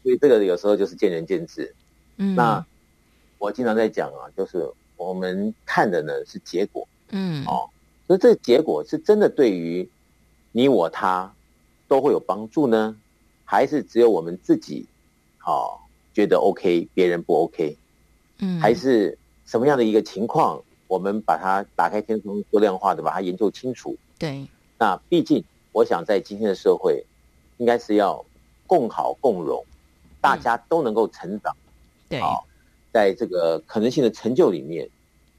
[0.03, 1.73] 所以这个有时候就是见仁见智。
[2.17, 2.65] 嗯，那
[3.37, 7.69] 我经常在讲啊，就是我们看的呢是结果，嗯，哦，
[8.05, 9.89] 所以这个结果是真的对于
[10.51, 11.33] 你我他
[11.87, 12.97] 都会有帮助呢，
[13.45, 14.85] 还是只有我们自己
[15.45, 15.79] 哦
[16.13, 17.77] 觉得 OK，别人不 OK？
[18.39, 20.61] 嗯，还是什么样的一个情况？
[20.89, 23.95] 我们把它打开天窗说亮话的把它研究清楚。
[24.19, 24.45] 对，
[24.77, 25.41] 那毕竟。
[25.71, 27.05] 我想在今天的社会，
[27.57, 28.25] 应该是要
[28.67, 29.63] 共好共荣，
[30.19, 31.55] 大家都能够成长。
[32.09, 32.45] 对，好，
[32.91, 34.89] 在这个可能性的成就里面，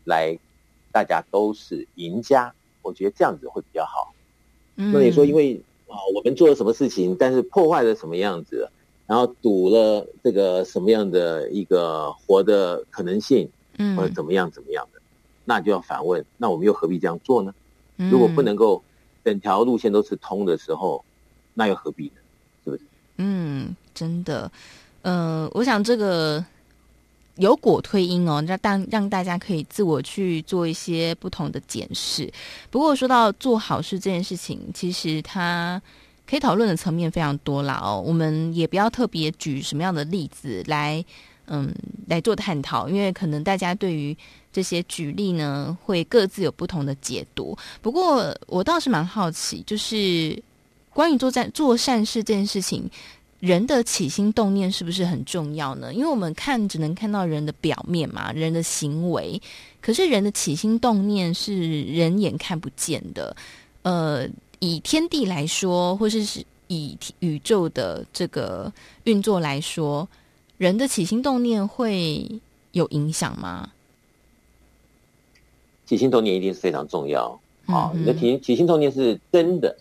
[0.05, 0.39] 来
[0.91, 2.55] 大家都是赢家。
[2.81, 4.15] 我觉得这样子会比较好。
[4.75, 8.69] 那你说，因为啊，我们做了什么事情，但是破坏了什么样子，
[9.07, 15.01] 然后堵了这个什么样的一个活的可能性，嗯，或者怎么样怎么样的，
[15.45, 17.55] 那就要反问：那我们又何必这样做呢？
[18.11, 18.83] 如果不能够
[19.25, 21.05] 整条路线都是通的时候，
[21.55, 22.13] 那又何必呢？
[22.65, 22.83] 是不是？
[23.19, 24.51] 嗯，真的。
[25.03, 26.45] 呃，我想这个。
[27.37, 32.31] 有果推因哦，让让让大家可以自我去做一些不同的检视。
[32.71, 35.81] 不过说到做好事这件事情，其实它
[36.27, 38.05] 可以讨论的层面非常多啦哦。
[38.07, 41.03] 我们也不要特别举什么样的例子来，
[41.47, 41.75] 嗯，
[42.07, 44.15] 来做探讨，因为可能大家对于
[44.53, 47.57] 这些举例呢，会各自有不同的解读。
[47.81, 50.41] 不过我倒是蛮好奇，就是
[50.93, 52.91] 关于做善做善事这件事情。
[53.41, 55.93] 人的起心动念是不是很重要呢？
[55.93, 59.43] 因为我们看只能看到人的表面嘛，人的行为，
[59.81, 63.35] 可是人的起心动念是人眼看不见的。
[63.83, 64.29] 呃，
[64.61, 70.09] 以天地来说，或是是以宇宙的这个运作来说，
[70.57, 73.69] 人的起心动念会有影响吗？
[75.93, 77.39] 起心动念一定是非常重要。
[77.67, 79.77] 好，嗯哼，你的起起心动念是真的，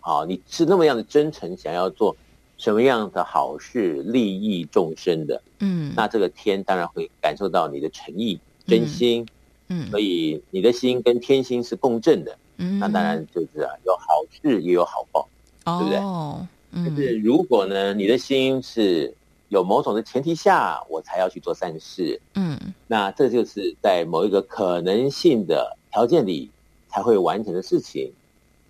[0.00, 2.16] 啊，你是那么样的真诚，想要做。
[2.56, 9.26] 什么样的好事利益众生的，嗯，那这个天当然会感受到你的诚意、真心，
[9.68, 15.26] 嗯，嗯，所以你的心跟天心是共振的，嗯，那当然就是啊，有好事也有好报，
[15.64, 15.98] 哦，对不对？
[16.00, 16.46] 哦，
[16.84, 19.14] 可是如果呢，你的心是
[19.50, 22.58] 有某种的前提下，我才要去做善事，嗯，
[22.88, 26.50] 那这就是在某一个可能性的条件里
[26.88, 28.10] 才会完成的事情，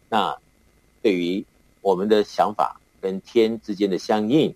[0.08, 0.36] 那
[1.00, 1.46] 对于
[1.80, 2.76] 我们的想法。
[3.02, 4.54] 跟天之间的相应，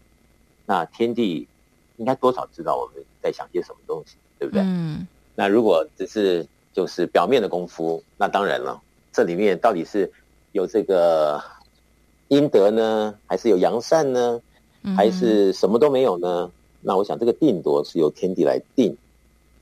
[0.66, 1.48] 那天地
[1.96, 4.62] 应该多少知道我们在想些什么东西，对不对？
[4.62, 5.08] 嗯。
[5.34, 8.78] 那如果只是就是表面的功夫，那当然了，
[9.10, 10.12] 这里面到底是
[10.52, 11.42] 有这个
[12.28, 14.38] 阴德呢，还是有阳善呢，
[14.96, 16.50] 还是什么都没有呢？
[16.80, 18.96] 那我想这个定夺是由天地来定。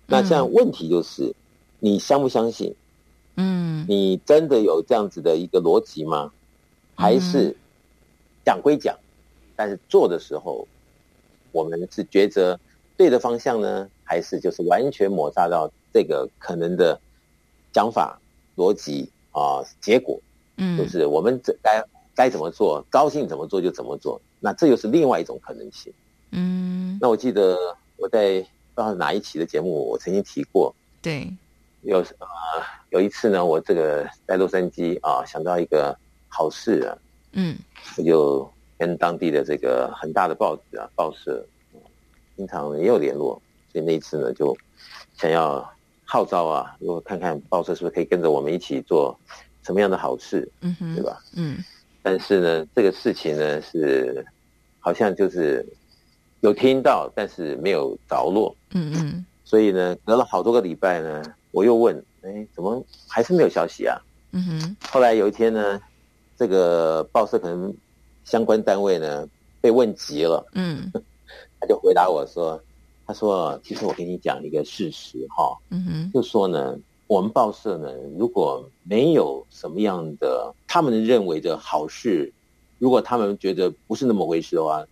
[0.07, 1.35] 那这样问题就是，
[1.79, 2.75] 你相不相信？
[3.37, 3.87] 嗯。
[3.89, 6.33] 你真的有这样子的一个逻辑吗？
[6.95, 7.57] 还是？
[8.45, 8.99] 讲归讲，
[9.55, 10.67] 但是做的时候，
[11.53, 12.59] 我们是抉择
[12.97, 17.01] 对的方向呢，还是就是完全抹杀到这个可能的
[17.73, 18.21] 讲法、
[18.57, 20.21] 逻辑啊、结果？
[20.57, 21.81] 嗯，就是我们这该
[22.15, 24.21] 该怎么做，高兴怎么做就怎么做。
[24.41, 25.93] 那这又是另外一种可能性。
[26.31, 27.57] 嗯，那我记得
[27.97, 28.41] 我在
[28.75, 30.75] 不知道哪一期的节目，我曾经提过。
[31.01, 31.31] 对，
[31.83, 35.97] 有啊、呃，有一次呢，我这个在洛杉矶啊，想到一个
[36.29, 36.99] 好事啊。
[37.33, 37.57] 嗯，
[37.97, 41.45] 我就跟当地的这个很大的报纸啊、报社，
[42.37, 43.41] 经常也有联络，
[43.73, 44.57] 所以那一次呢，就
[45.17, 45.67] 想要
[46.05, 49.19] 号召啊，如果看看报社是不是可以跟着我们一起做
[49.63, 51.23] 什么样的好事，嗯哼，对吧？
[51.37, 51.59] 嗯，
[52.03, 54.25] 但是呢，这个事情呢是
[54.81, 55.65] 好像就是
[56.41, 63.97] 有听到，但是没有着落，嗯嗯，所以呢，隔了好多个礼拜呢，我又问，哎，怎么还是没有消息啊？
[64.33, 65.81] 嗯哼，后来有一天呢。
[66.39, 67.73] 这个报社可能
[68.25, 69.29] 相关单位呢
[69.61, 70.91] 被问急了，嗯，
[71.61, 72.61] 他就回答我说
[73.07, 76.77] ：“他说，其实我跟你讲一个事实哈，嗯哼，就说呢，
[77.13, 82.33] 我们报社呢，如果没有什么样的他们认为的好事，
[82.79, 84.83] 如果他们觉得不是那么回事的话，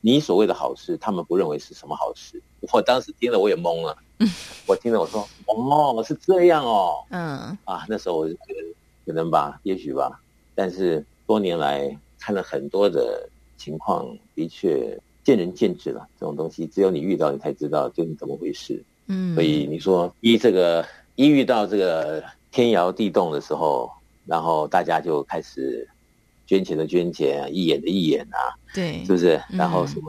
[0.00, 3.96] 你所谓的好事，他们不认为是什么好事。”我当时听了我也懵了，
[4.66, 8.74] 我听了我说：“哦，是这样哦，嗯，啊，那时候我就觉得
[9.06, 10.20] 可能吧，也许吧。”
[10.56, 16.08] 但是多年来看了很多的情况，的确见仁见智了。
[16.18, 18.82] 这种东西只有你遇到，你才知道究竟怎么回事。
[19.06, 20.84] 嗯，所以你说一这个
[21.18, 23.90] 一遇到这个天摇地动的时候，
[24.24, 25.88] 然后大家就开始
[26.46, 29.42] 捐钱的捐钱，义演的义演啊，对，是不是？
[29.50, 30.06] 然后什么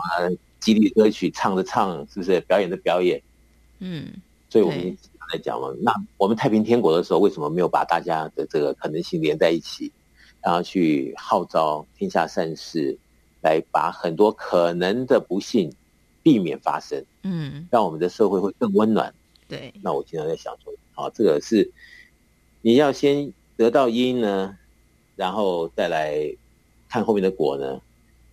[0.60, 2.40] 激励歌曲唱的唱，是不是？
[2.42, 3.20] 表演的表演，
[3.80, 4.08] 嗯，
[4.52, 4.96] 所以我们
[5.34, 9.92] 在讲嘛，那我们太平天国的时候，为什么没有把大家的这个可能性连在一起？
[10.44, 12.96] 然后去号召天下善事，
[13.42, 15.74] 来把很多可能的不幸
[16.22, 19.12] 避免发生，嗯，让我们的社会会更温暖。
[19.48, 21.72] 对，那我经常在想说，好，这个是
[22.62, 24.54] 你要先得到因呢，
[25.16, 26.14] 然后再来
[26.90, 27.80] 看后面的果呢，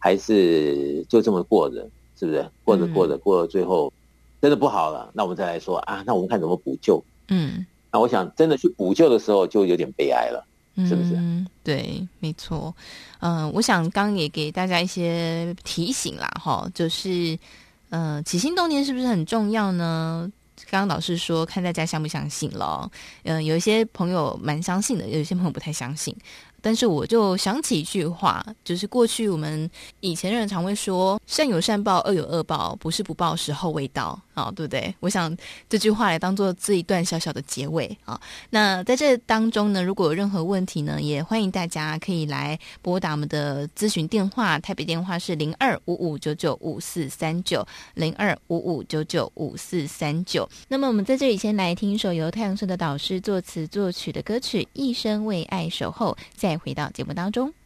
[0.00, 1.88] 还是就这么过着，
[2.18, 2.44] 是不是？
[2.64, 3.92] 过着过着过了最后
[4.40, 7.00] 真的不好了，那我们再来说啊，那我们看怎么补救。
[7.28, 10.44] 嗯，那我想真的去补救的时候，就有点悲哀了。
[10.88, 11.14] 是不是？
[11.14, 12.74] 嗯，对，没错。
[13.20, 17.38] 嗯、呃，我想刚刚也给大家一些提醒啦，哈，就是，
[17.88, 20.30] 嗯、呃，起心动念是不是很重要呢？
[20.70, 22.90] 刚刚老师说，看大家相不相信咯。
[23.24, 26.16] 嗯，有一些朋友蛮相信的，有一些朋友不太相信。
[26.60, 34.94] 但是我就想起一句话，就是过去我们以前人常会说“善有善报，恶有恶报，不是不报，时候未到”，啊，对不对？
[35.00, 35.34] 我想
[35.68, 38.20] 这句话来当做这一段小小的结尾啊。
[38.50, 50.46] 那在这当中呢，如果有任何问题呢，也欢迎大家可以来拨打我们的咨询电话，台北电话是零二五五九九五四三九零二五五九九五四三九。
[50.68, 56.56] 那么我们在这里先来听一首由太阳村的导师作词作曲的歌曲《一生为爱守候》，再。
[56.66, 57.65] 回到节目当中。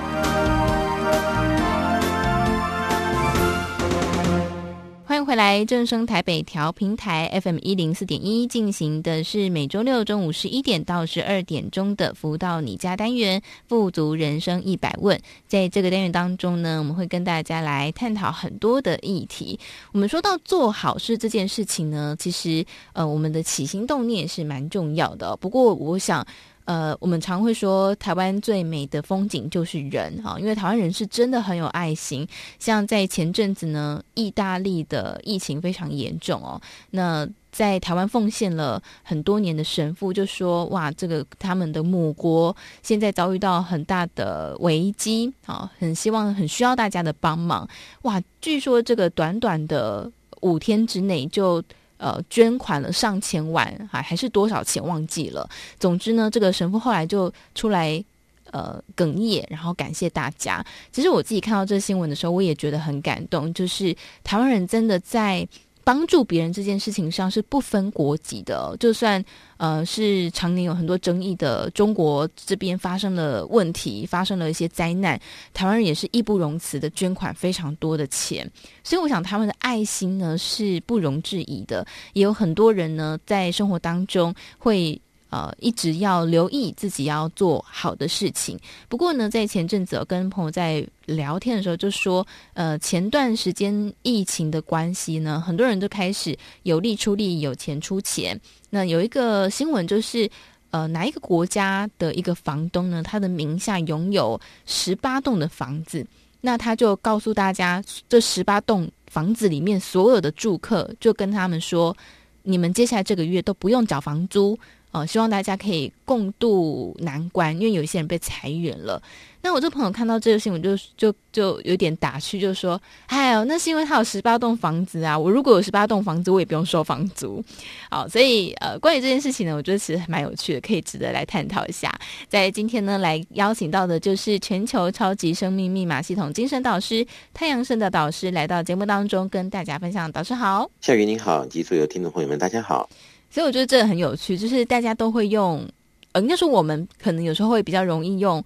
[5.41, 15.19] 来，正声台北调频台 FM 一零四点一进行的是每周六中午十一点到十二点钟的福到你家单元“富足人生一百问”。
[15.49, 19.59] 在这个单元当中呢，我们会跟大家来探讨很多的议题。
[19.91, 22.63] 我们说到做好事这件事情呢，其实
[22.93, 25.35] 呃，我们的起心动念是蛮重要的。
[25.37, 26.23] 不过，我想。
[26.71, 32.25] 呃，我们常会说台湾最美的风景就是人哈，因为台湾人是真的很有爱心。
[32.59, 36.61] 像在前阵子呢，意大利的疫情非常严重哦，
[36.91, 47.67] 那在台湾奉献了很多年的神父就说：“哇，这个他们的母国现在遭遇到很大的危机啊，很希望很需要大家的帮忙。
[48.03, 50.09] 哇，据说这个短短的
[50.39, 51.61] 五天之内就。”
[52.01, 55.47] 呃，捐款了上千万，还还是多少钱忘记了。
[55.79, 58.03] 总之呢，这个神父后来就出来
[58.49, 60.65] 呃哽咽，然后感谢大家。
[60.91, 65.47] 其实我自己看到这新闻的时候，我也觉得很感动，就是台湾人真的在。
[65.83, 69.23] 帮助别人这件事情上是不分国籍的，就算
[69.57, 75.19] 呃是常年有很多争议的中国这边发生了问题，发生了一些灾难，
[75.53, 78.49] 台湾人也是义不容辞的捐款非常多的钱，
[78.83, 85.01] 所以我想他们的爱心呢是不容置疑的，也有很多人呢在生活当中会。
[85.31, 88.59] 呃，一直要留意自己要做好的事情。
[88.89, 98.37] 不过呢，在前阵子跟朋友在聊天的时候，就说，呃，前段时间疫情的关系呢，很多人都开始有力出力，有钱出钱。
[98.69, 100.29] 那有一个新闻就是，
[100.71, 106.05] 呃，哪一个国家的一个房东呢，他的名下拥有十八栋的房子，
[106.41, 111.95] 那他就告诉大家，这十八栋房子里面所有的住客，就跟他们说，
[112.43, 114.59] 你们接下来这个月都不用缴房租。
[114.91, 119.01] 哦，希望大家可以共度难关，因为有一些人被裁员了。
[119.43, 125.17] 那我这朋友看到这个新闻，就就就有点打趣，就说：“哎呦，那是因为他有十八栋房子啊！
[125.17, 127.43] 我如果有十八栋房子，我也不用收房租。”
[127.89, 131.91] 好，所以呃，关于这件事情呢，我觉得其实还蛮有趣的，可以值得来探讨一下。
[132.27, 140.11] 在今天呢，来邀请到的就是全球超级生命密码系统精神导师太阳神的导师来到节目当中，跟大家分享。
[140.11, 142.87] 导师好，夏雨您好，及所有听众朋友们，大家好。
[143.31, 145.65] 所以我觉得这很有趣，就是大家都会用，
[146.11, 148.43] 呃，应该说我们可能有时候会比较容易用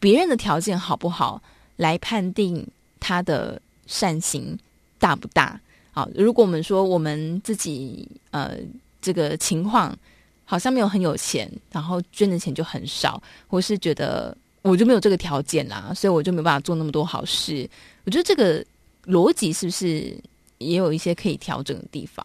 [0.00, 1.40] 别人的条件好不好
[1.76, 2.66] 来判定
[2.98, 4.58] 他的善行
[4.98, 5.58] 大不大。
[5.92, 8.56] 好，如果我们说我们自己呃
[9.00, 9.96] 这个情况
[10.44, 17.70] 好像没有很有钱，然后捐的钱就很少，或是觉得我就没有这个条件啦，所以我就没办法做那么多好事。
[18.04, 18.64] 我觉得这个
[19.06, 20.12] 逻辑是不是
[20.58, 22.24] 也有一些可以调整的地方？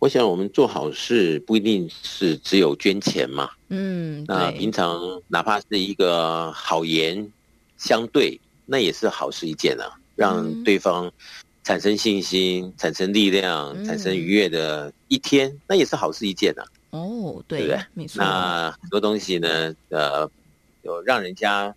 [0.00, 3.50] 我想，我们做好事不一定是只有捐钱嘛。
[3.68, 7.32] 嗯，那平常哪怕是一个好言
[7.76, 11.10] 相对，那也是好事一件啊，让对方
[11.64, 16.62] 产生信心、产生力量、产生愉悦的一天，那也是好事一件啊。
[16.90, 17.84] 哦，对，对不对？
[17.94, 18.22] 没错。
[18.22, 20.30] 那很多东西呢，呃，
[20.82, 21.74] 有让人家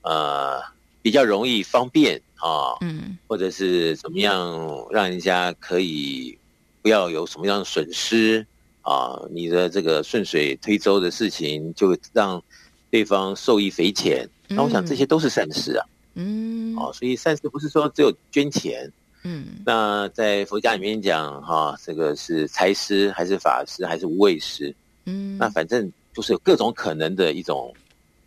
[0.00, 0.58] 呃
[1.02, 6.38] 比较容易方便啊，嗯，或者是怎么样，让人家可以。
[6.82, 8.44] 不要有什么样的损失
[8.82, 9.16] 啊！
[9.30, 12.42] 你的这个顺水推舟的事情，就让
[12.90, 14.28] 对方受益匪浅。
[14.48, 15.86] 那我想这些都是善事啊。
[16.14, 18.92] 嗯，哦，所以善事不是说只有捐钱。
[19.22, 24.74] 嗯，那在佛家里面讲哈，这个是财施还是法施还是无畏施？
[25.04, 27.72] 嗯，那反正就是有各种可能的一种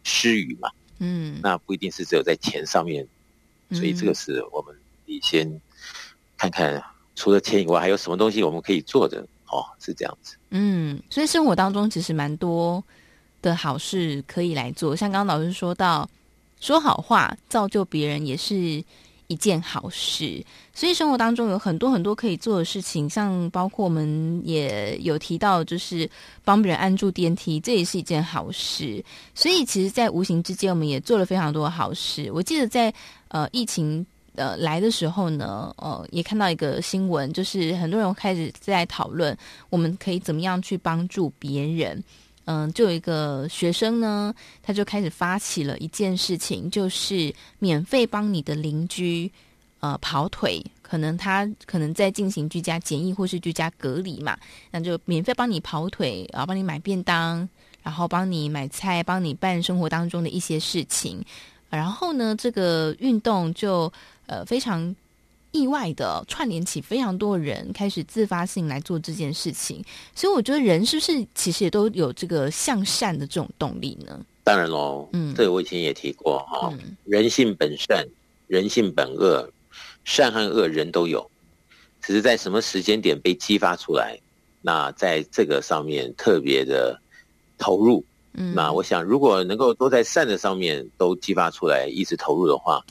[0.04, 0.70] 施予嘛。
[1.00, 3.06] 嗯，那不一定是只有在钱上面。
[3.72, 4.74] 所以这个是我们
[5.06, 5.62] 得先
[6.38, 6.82] 看看。
[7.16, 9.26] 除了钱以外，还有什么东西我们可以做的？
[9.48, 10.36] 哦，是这样子。
[10.50, 12.84] 嗯，所以生活当中其实蛮多
[13.42, 14.96] 的好事可以来做。
[14.96, 16.10] 像刚刚老师说到，
[16.60, 18.84] 说好话造就别人也是
[19.28, 20.44] 一件好事。
[20.74, 26.10] 所以生活当中有很多很多可以做的事情，像包括我们也有提到，就是
[26.44, 29.02] 帮别人按住电梯，这也是一件好事。
[29.36, 32.32] 所以其实，在无形之间，我们也做了非常多好事。
[32.34, 32.92] 我记得在
[33.30, 34.06] 呃疫情。
[34.38, 39.38] 呃，来的时候呢，呃，也看到一个新闻，就是很多人开始在讨论，
[39.70, 42.04] 我们可以怎么样去帮助别人。
[42.46, 49.32] 嗯、就有一个学生呢，他就开始发起了一件事情，就是免费帮你的邻居
[49.80, 54.38] 呃跑腿，可能他可能在进行居家检疫或是居家隔离嘛，
[54.72, 57.48] 那就免费帮你跑腿，然后帮你买便当。
[57.84, 61.24] 然后帮你买菜，帮你办生活当中的一些事情。
[61.70, 63.94] 然后呢，这个运动就
[64.28, 64.96] 呃非常
[65.52, 69.84] 意外的串联起非常多人开始自发性来做这件事情。
[70.14, 74.20] 所以我觉得人是不是其实也都有这个向善的这种动力呢？
[74.44, 78.06] 当然喽，嗯，这个我以前也提过哈，嗯，人性本善，
[78.48, 79.50] 人性本恶，
[80.04, 81.28] 善和恶人都有，
[82.00, 84.20] 只是在什么时间点被激发出来，
[84.62, 87.00] 那在这个上面特别的
[87.58, 92.86] 投入，嗯，那我想如果能够都在善的上面都激发出来，一直投入的话，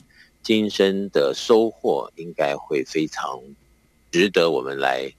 [0.45, 3.41] 今生的收获应该会非常
[4.11, 5.11] 值得我们来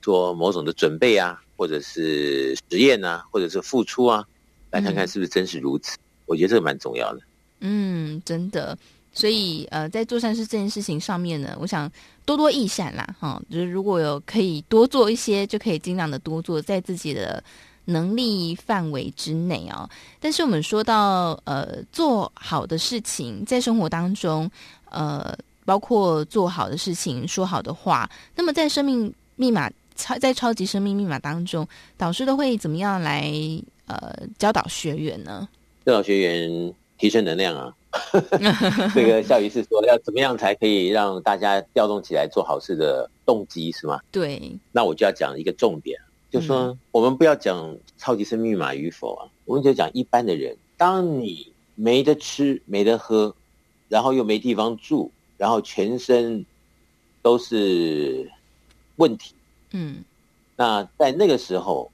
[0.00, 4.24] 做某种的准备啊，或者是实验啊，或者是付出啊。
[4.70, 5.98] 来看看是不是真是如此？
[6.24, 7.20] 我觉得这个蛮重要的。
[7.60, 8.76] 嗯，真的。
[9.12, 11.90] 所以呃，在做善事这件事情上面呢，我想
[12.24, 17.42] 多多益善啦，哈、就是如果有可以多做一些，就可以尽量的多做，在自己的
[17.86, 19.88] 能力范围之内哦。
[20.20, 24.50] 但是我们说到呃，做好的事情，在生活当中，
[24.90, 31.66] 呃，包括做好的事情、说好的话，那么在生命密码超在超级生命密码当中，
[31.96, 33.32] 导师都会怎么样来？
[33.86, 35.48] 呃，教导学员呢？
[35.84, 37.74] 教导学员提升能量啊。
[38.94, 43.98] 这个笑鱼是说，要怎么样才可以让大家调动起来做好事的动机，是吗？
[44.12, 44.56] 对。
[44.70, 46.00] 那我就要讲一个重点，
[46.30, 50.56] 就说我们不要讲超级生命密码与否啊，我们就讲一般的人。
[50.76, 53.34] 当你没得吃、没得喝，
[53.88, 56.44] 然后又没地方住，然后全身
[57.20, 58.30] 都是
[58.96, 59.34] 问题，
[59.72, 60.04] 嗯，
[60.56, 61.90] 那在那个时候。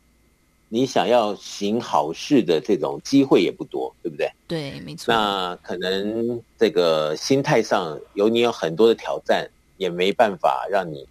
[0.69, 4.29] 你想要行好事的这种机会也不多，对不对？
[4.49, 5.15] 对，没错。
[5.15, 11.07] 那可能这个心态上有你有很多的挑战，也没办法让你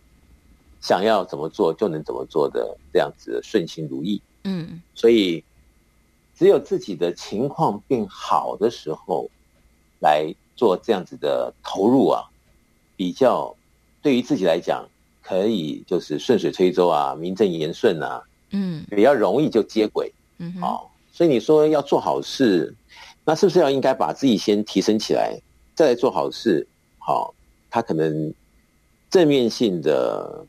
[0.86, 4.22] 想要怎么做就能怎么做的这样子顺心如意。
[4.44, 5.44] 嗯，所以
[6.38, 9.28] 只有自己的情况变好的时候
[10.00, 12.22] 来做这样子的投入啊，
[12.96, 13.56] 比较
[14.04, 14.88] 对于自己来讲
[15.24, 18.22] 可以就是顺水推舟啊，名正言顺啊。
[18.52, 22.72] 嗯，比较容易就接轨，嗯，好，所以你说要做好事，
[23.26, 25.36] 那是不是要应该把自己先提升起来，
[25.74, 26.66] 再来做好事？
[27.00, 27.34] 好，
[27.72, 28.32] 他可能
[29.10, 30.46] 正面性的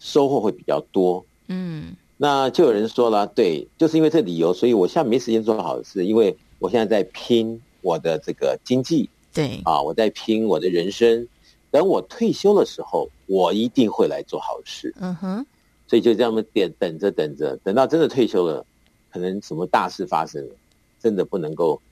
[0.00, 1.24] 收获会比较多。
[1.46, 11.28] 嗯，那就有人说了，对，就是因为这理由，所以我现在没时间做好事，因为我现在在拼我的这个经济，对，啊，我在拼我的人生，
[11.70, 14.92] 等我退休的时候，我一定会来做好事。
[14.98, 15.46] 嗯哼。
[15.86, 18.64] 所以就这样点等着等着，等到真的退休了，
[19.10, 20.54] 可能什么大事发生了，
[21.00, 21.82] 真的不能够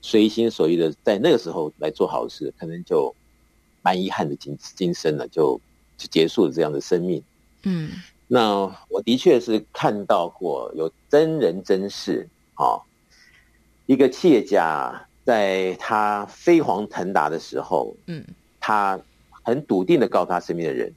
[0.00, 3.14] 随心所欲的在那个时候来做好事，可能就
[3.82, 5.60] 蛮遗憾的今今生了，就
[5.98, 7.22] 就结束了这样的生命。
[7.64, 7.90] 嗯，
[8.26, 12.80] 那我的确是看到过有真人真事啊，
[13.86, 18.24] 一个企业家在他飞黄腾达的时候，嗯，
[18.60, 18.98] 他
[19.44, 20.92] 很笃定的告诉他身边的人，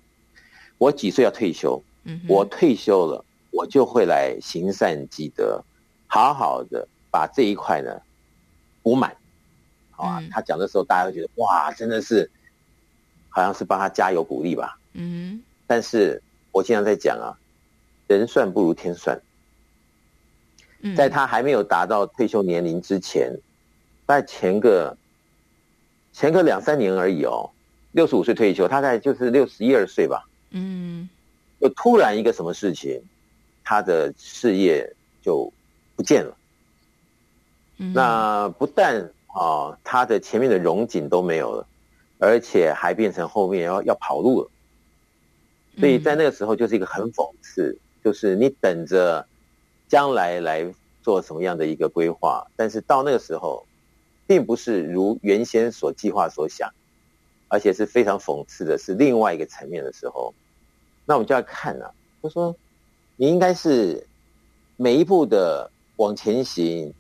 [0.78, 1.82] 我几岁要退休。
[2.08, 5.60] 嗯我退休了，我就会来行善积德，
[6.06, 8.00] 好好的把这一块呢
[8.84, 9.18] 补满，
[9.90, 10.24] 好吧？
[10.30, 12.30] 他讲的时候，大家都觉得哇，真的是
[13.30, 14.78] 好像是帮他加油鼓励吧。
[14.94, 16.22] 嗯，但是
[16.56, 17.36] 我经常在讲啊，
[18.08, 19.22] 人算不如天算，
[20.96, 23.30] 在他还没有达到退休年龄之前，
[24.06, 24.96] 大概前个
[26.14, 27.52] 前个两三年而已哦，
[27.92, 30.24] 六十五岁退休，他概就是六十一二岁吧。
[30.52, 31.10] 嗯。
[31.60, 33.02] 就突然一个什么事情，
[33.62, 35.52] 他的事业就
[35.98, 36.38] 不见了。
[37.80, 41.68] 嗯、那不但啊，他的前面的荣景都没有了，
[42.18, 44.50] 而且还变成后面要要跑路了。
[45.78, 49.28] 所以在那个时候就是一个很讽刺，就是你等着
[49.88, 50.66] 将来来
[51.04, 53.66] 做什么样的一个规划，但是到那个时候，
[54.26, 56.72] 并不是如原先所计划所想，
[57.48, 60.34] 而且是非常讽刺的，是另外一个层面的时候。
[61.06, 62.56] 那我们就要看了，就说
[63.18, 64.08] 你应该是
[64.78, 66.94] 每一步的往前行，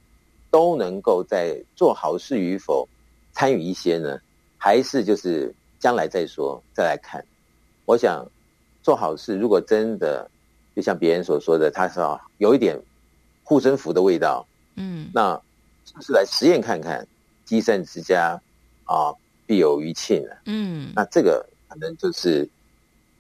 [0.52, 2.88] 都能够在做好事与否
[3.32, 4.20] 参与一些呢，
[4.58, 7.26] 还是就是将来再说再来看？
[7.86, 8.26] 我想
[8.86, 10.30] 做好事，如果真的
[10.76, 12.00] 就像别人所说的，他是
[12.38, 12.80] 有一点
[13.44, 15.36] 护身符的味道，嗯，那
[15.84, 17.08] 就是来实验看看，
[17.46, 18.40] 积善之家
[18.84, 19.12] 啊，
[19.48, 22.48] 必有余庆啊，嗯，那这个可能就是。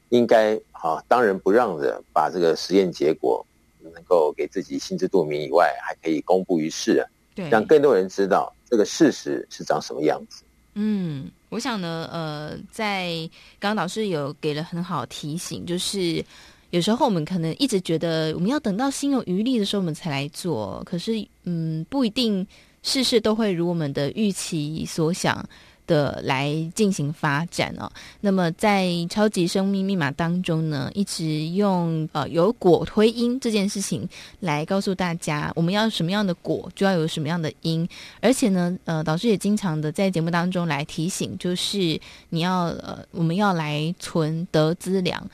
[0.09, 3.43] 应该啊，当仁不让的把这个实验结果
[3.81, 7.03] 能够给自己心知肚明以外，还可以公布于世啊，
[7.33, 10.43] 对，让更多人知道这个事实是长什么样子。
[10.75, 16.23] 嗯，我想呢，呃，在刚刚老师有给了很好提醒，就是。
[16.71, 20.83] 有时候我们可能一直觉得我们要等到心有余力的时候，我们才来做。
[20.83, 22.45] 可是，嗯，不一定
[22.83, 25.47] 事事都会如我们的预期所想
[25.87, 27.91] 的来进行发展哦。
[28.21, 34.07] 那么在超级生命密码当中呢，一直用呃有果推因这件事情
[34.39, 37.87] 来告诉大家，我们要什么样的果，就要有什么样的因。
[38.21, 45.29] 而且呢，呃，导师也经常的在节目当中来提醒，就是你要呃，我们要来存德资粮。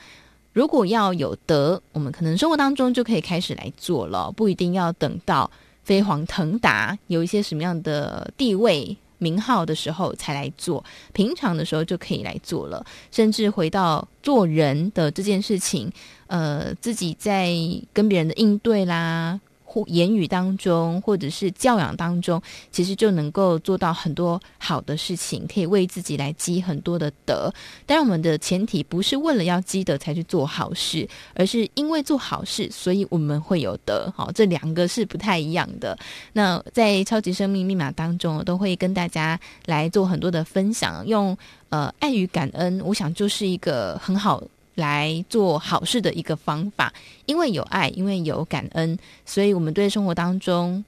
[0.52, 5.50] 如果要有德，我们可能生活当中就可以开始来做了，不一定要等到
[5.82, 8.94] 飞黄腾达，有一些什么样的地位。
[9.22, 12.84] 名号的时候才来做，平常的时候就可以来做了。
[13.10, 15.90] 甚至回到做人的这件事情，
[16.26, 17.54] 呃，自己在
[17.92, 19.40] 跟别人的应对啦。
[19.86, 27.52] 言语当中，或者是教养当中，其实就能够做到很多好的事情，可以为自己来积很多的德。
[27.86, 34.12] 当然，我们的前提不是为了要积德才去做好事，而是因为做好事，所以我们会有德。
[34.16, 35.98] 好，这两个是不太一样的。
[36.32, 41.36] 那在超级生命密码当中，我都会跟大家来做很多的分享，用
[41.68, 44.42] 呃爱与感恩，我想就是一个很好。
[44.74, 46.92] 来做好事的一个方法，
[47.26, 50.84] 因为有爱，因为有感恩，所以我们对生活当中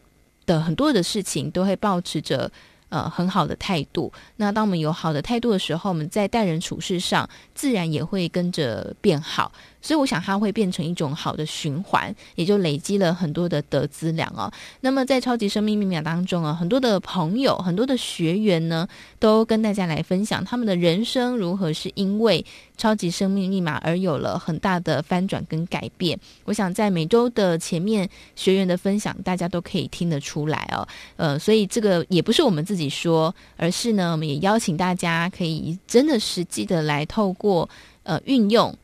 [0.47, 2.51] 的很多的事情都会保持着
[2.89, 4.13] 呃很好的态度。
[4.37, 9.53] 那当我们有好的态度的时候，我们在待人处事上自然也会跟着变好。
[9.85, 14.51] 所以我想它会变成一种好的循环，也就累积了很多的德资粮哦。
[14.81, 22.43] 那么在超级生命密码当中啊，很多的朋友、很多的学员呢，都跟大家来分享他们的人生如何是因为
[22.79, 26.19] 超级生命密码而有了很大的翻转跟改变。
[26.45, 30.89] 我想在每周的前面学员的分享，大家都可以听得出来哦。
[31.17, 37.69] 呃，所以这个也不是我们自己说，而是呢，我们也邀请大家可以真的实际的来透过
[38.05, 38.75] 呃运用。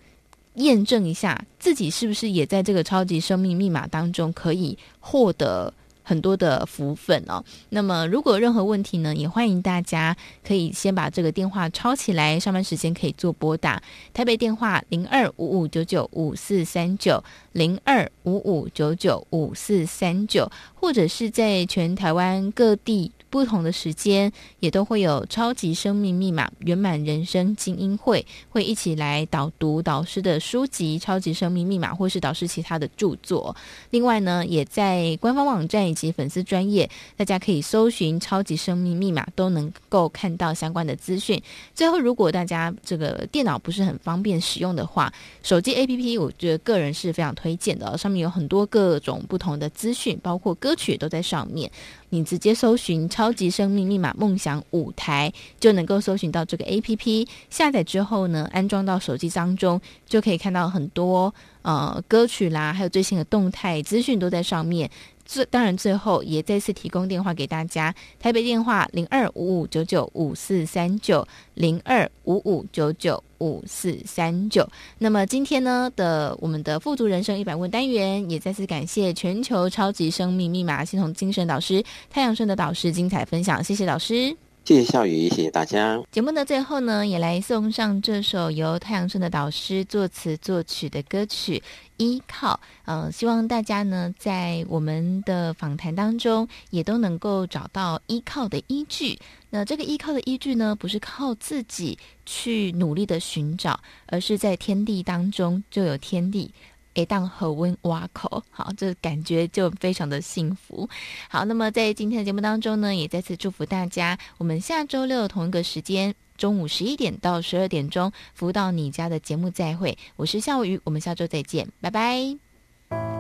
[0.55, 5.73] 验证一下自己是不是也在这个超级生命密码当中可以获得
[6.03, 7.45] 很多的福分哦。
[7.69, 13.81] 那么如果任何问题呢，也欢迎大家可以先把这个电话抄起来，上班时间可以做拨打。
[14.13, 17.23] 台北电话零二五五九九五四三九
[17.53, 23.13] 零二五五九九五四三九，或者是在全台湾各地。
[23.31, 33.55] 不同的时间也都会有超级生命密码圆满人生精英会，会一起来导读导师的书籍《超级生命密码》或是导师其他的著作。
[33.91, 41.41] 另外呢，也在官方网站以及粉丝专业，大家可以搜寻“超级生命密码”，都能够看到相关的资讯。
[41.75, 45.13] 最后，如果大家这个电脑不是很方便使用的话，
[45.43, 51.71] 手机 APP 我觉得个人是非常推荐的，上面有很多各种不同的资讯，包括歌曲都在上面。
[52.11, 57.27] 你直接搜寻“超级生命密码梦想舞台”，就能够搜寻到这个 APP。
[57.49, 64.91] 下载之后呢，安装到手机当中，就可以看到很多呃歌曲啦，还有最新的动态资讯都在上面。
[65.33, 71.25] 最当然，最后也再次提供电话给大家：台北电话零二五五九九五四三九
[71.55, 74.69] 零二五五九九五四三九。
[74.99, 84.37] 那么今天呢的我们的富足人生一百问单元，也再次感谢全球超级生命密码系统精神导师太阳顺的导师精彩分享，谢谢导师。
[84.65, 86.01] 谢谢笑雨，谢谢大家。
[86.13, 91.59] 节目的最后呢，也来送上这首由太阳盛德导师作词作曲的歌曲
[91.97, 92.55] 《依靠》。
[92.85, 99.19] 呃，希望大家呢，在我们的访谈当中，也都能够找到依靠的依据。
[99.53, 106.53] 那这个依靠的依据呢，不是靠自己去努力的寻找，而是在天地当中就有天地。
[106.95, 110.89] 一，当和温挖口，好，这感觉就非常的幸福。
[111.29, 119.97] 好，那么在今天的节目当中呢，也再次祝福大家，我们下周六同一个时间，中午十一点到十二点钟，服务到你家的节目再会。
[120.17, 123.20] 我是笑鱼，我们下周再见，拜拜。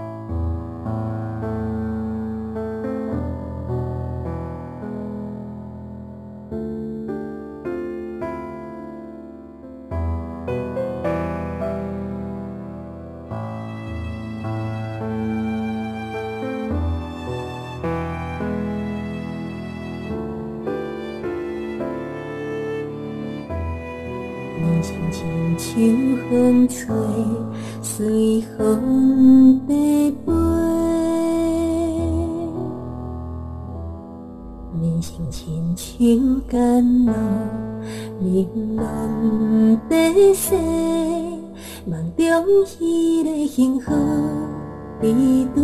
[26.30, 26.86] 风吹，
[27.82, 30.32] 随风飞飞。
[34.80, 37.12] 人生亲像甘露，
[38.20, 38.86] 冷暖
[39.88, 40.54] 地细。
[41.84, 42.24] 梦中
[42.78, 43.90] 彼个幸福
[45.00, 45.12] 比
[45.52, 45.60] 对，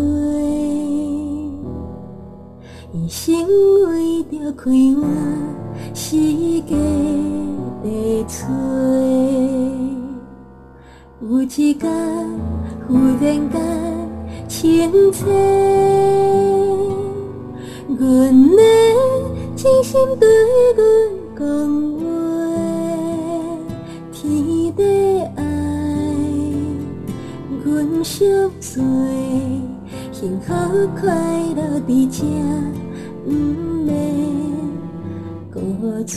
[2.92, 3.32] 一生
[3.86, 5.08] 为着开满
[5.94, 6.16] 世
[6.62, 6.74] 界
[7.84, 8.44] 的吹。
[11.18, 11.80] 有一天
[12.86, 13.50] 忽然间
[14.46, 15.26] 清醒，
[17.98, 18.62] 阮的
[19.56, 20.28] 真心对
[20.76, 20.84] 阮
[21.38, 21.46] 讲
[21.98, 22.04] 话，
[24.12, 24.20] 天
[24.76, 24.82] 地
[25.36, 25.42] 爱，
[27.64, 28.26] 阮惜
[28.60, 28.84] 做，
[30.12, 30.52] 幸福
[31.00, 31.06] 快
[31.56, 32.24] 乐伫这，
[33.24, 33.32] 毋
[33.86, 33.88] 免
[35.50, 35.56] 再
[36.04, 36.14] 找。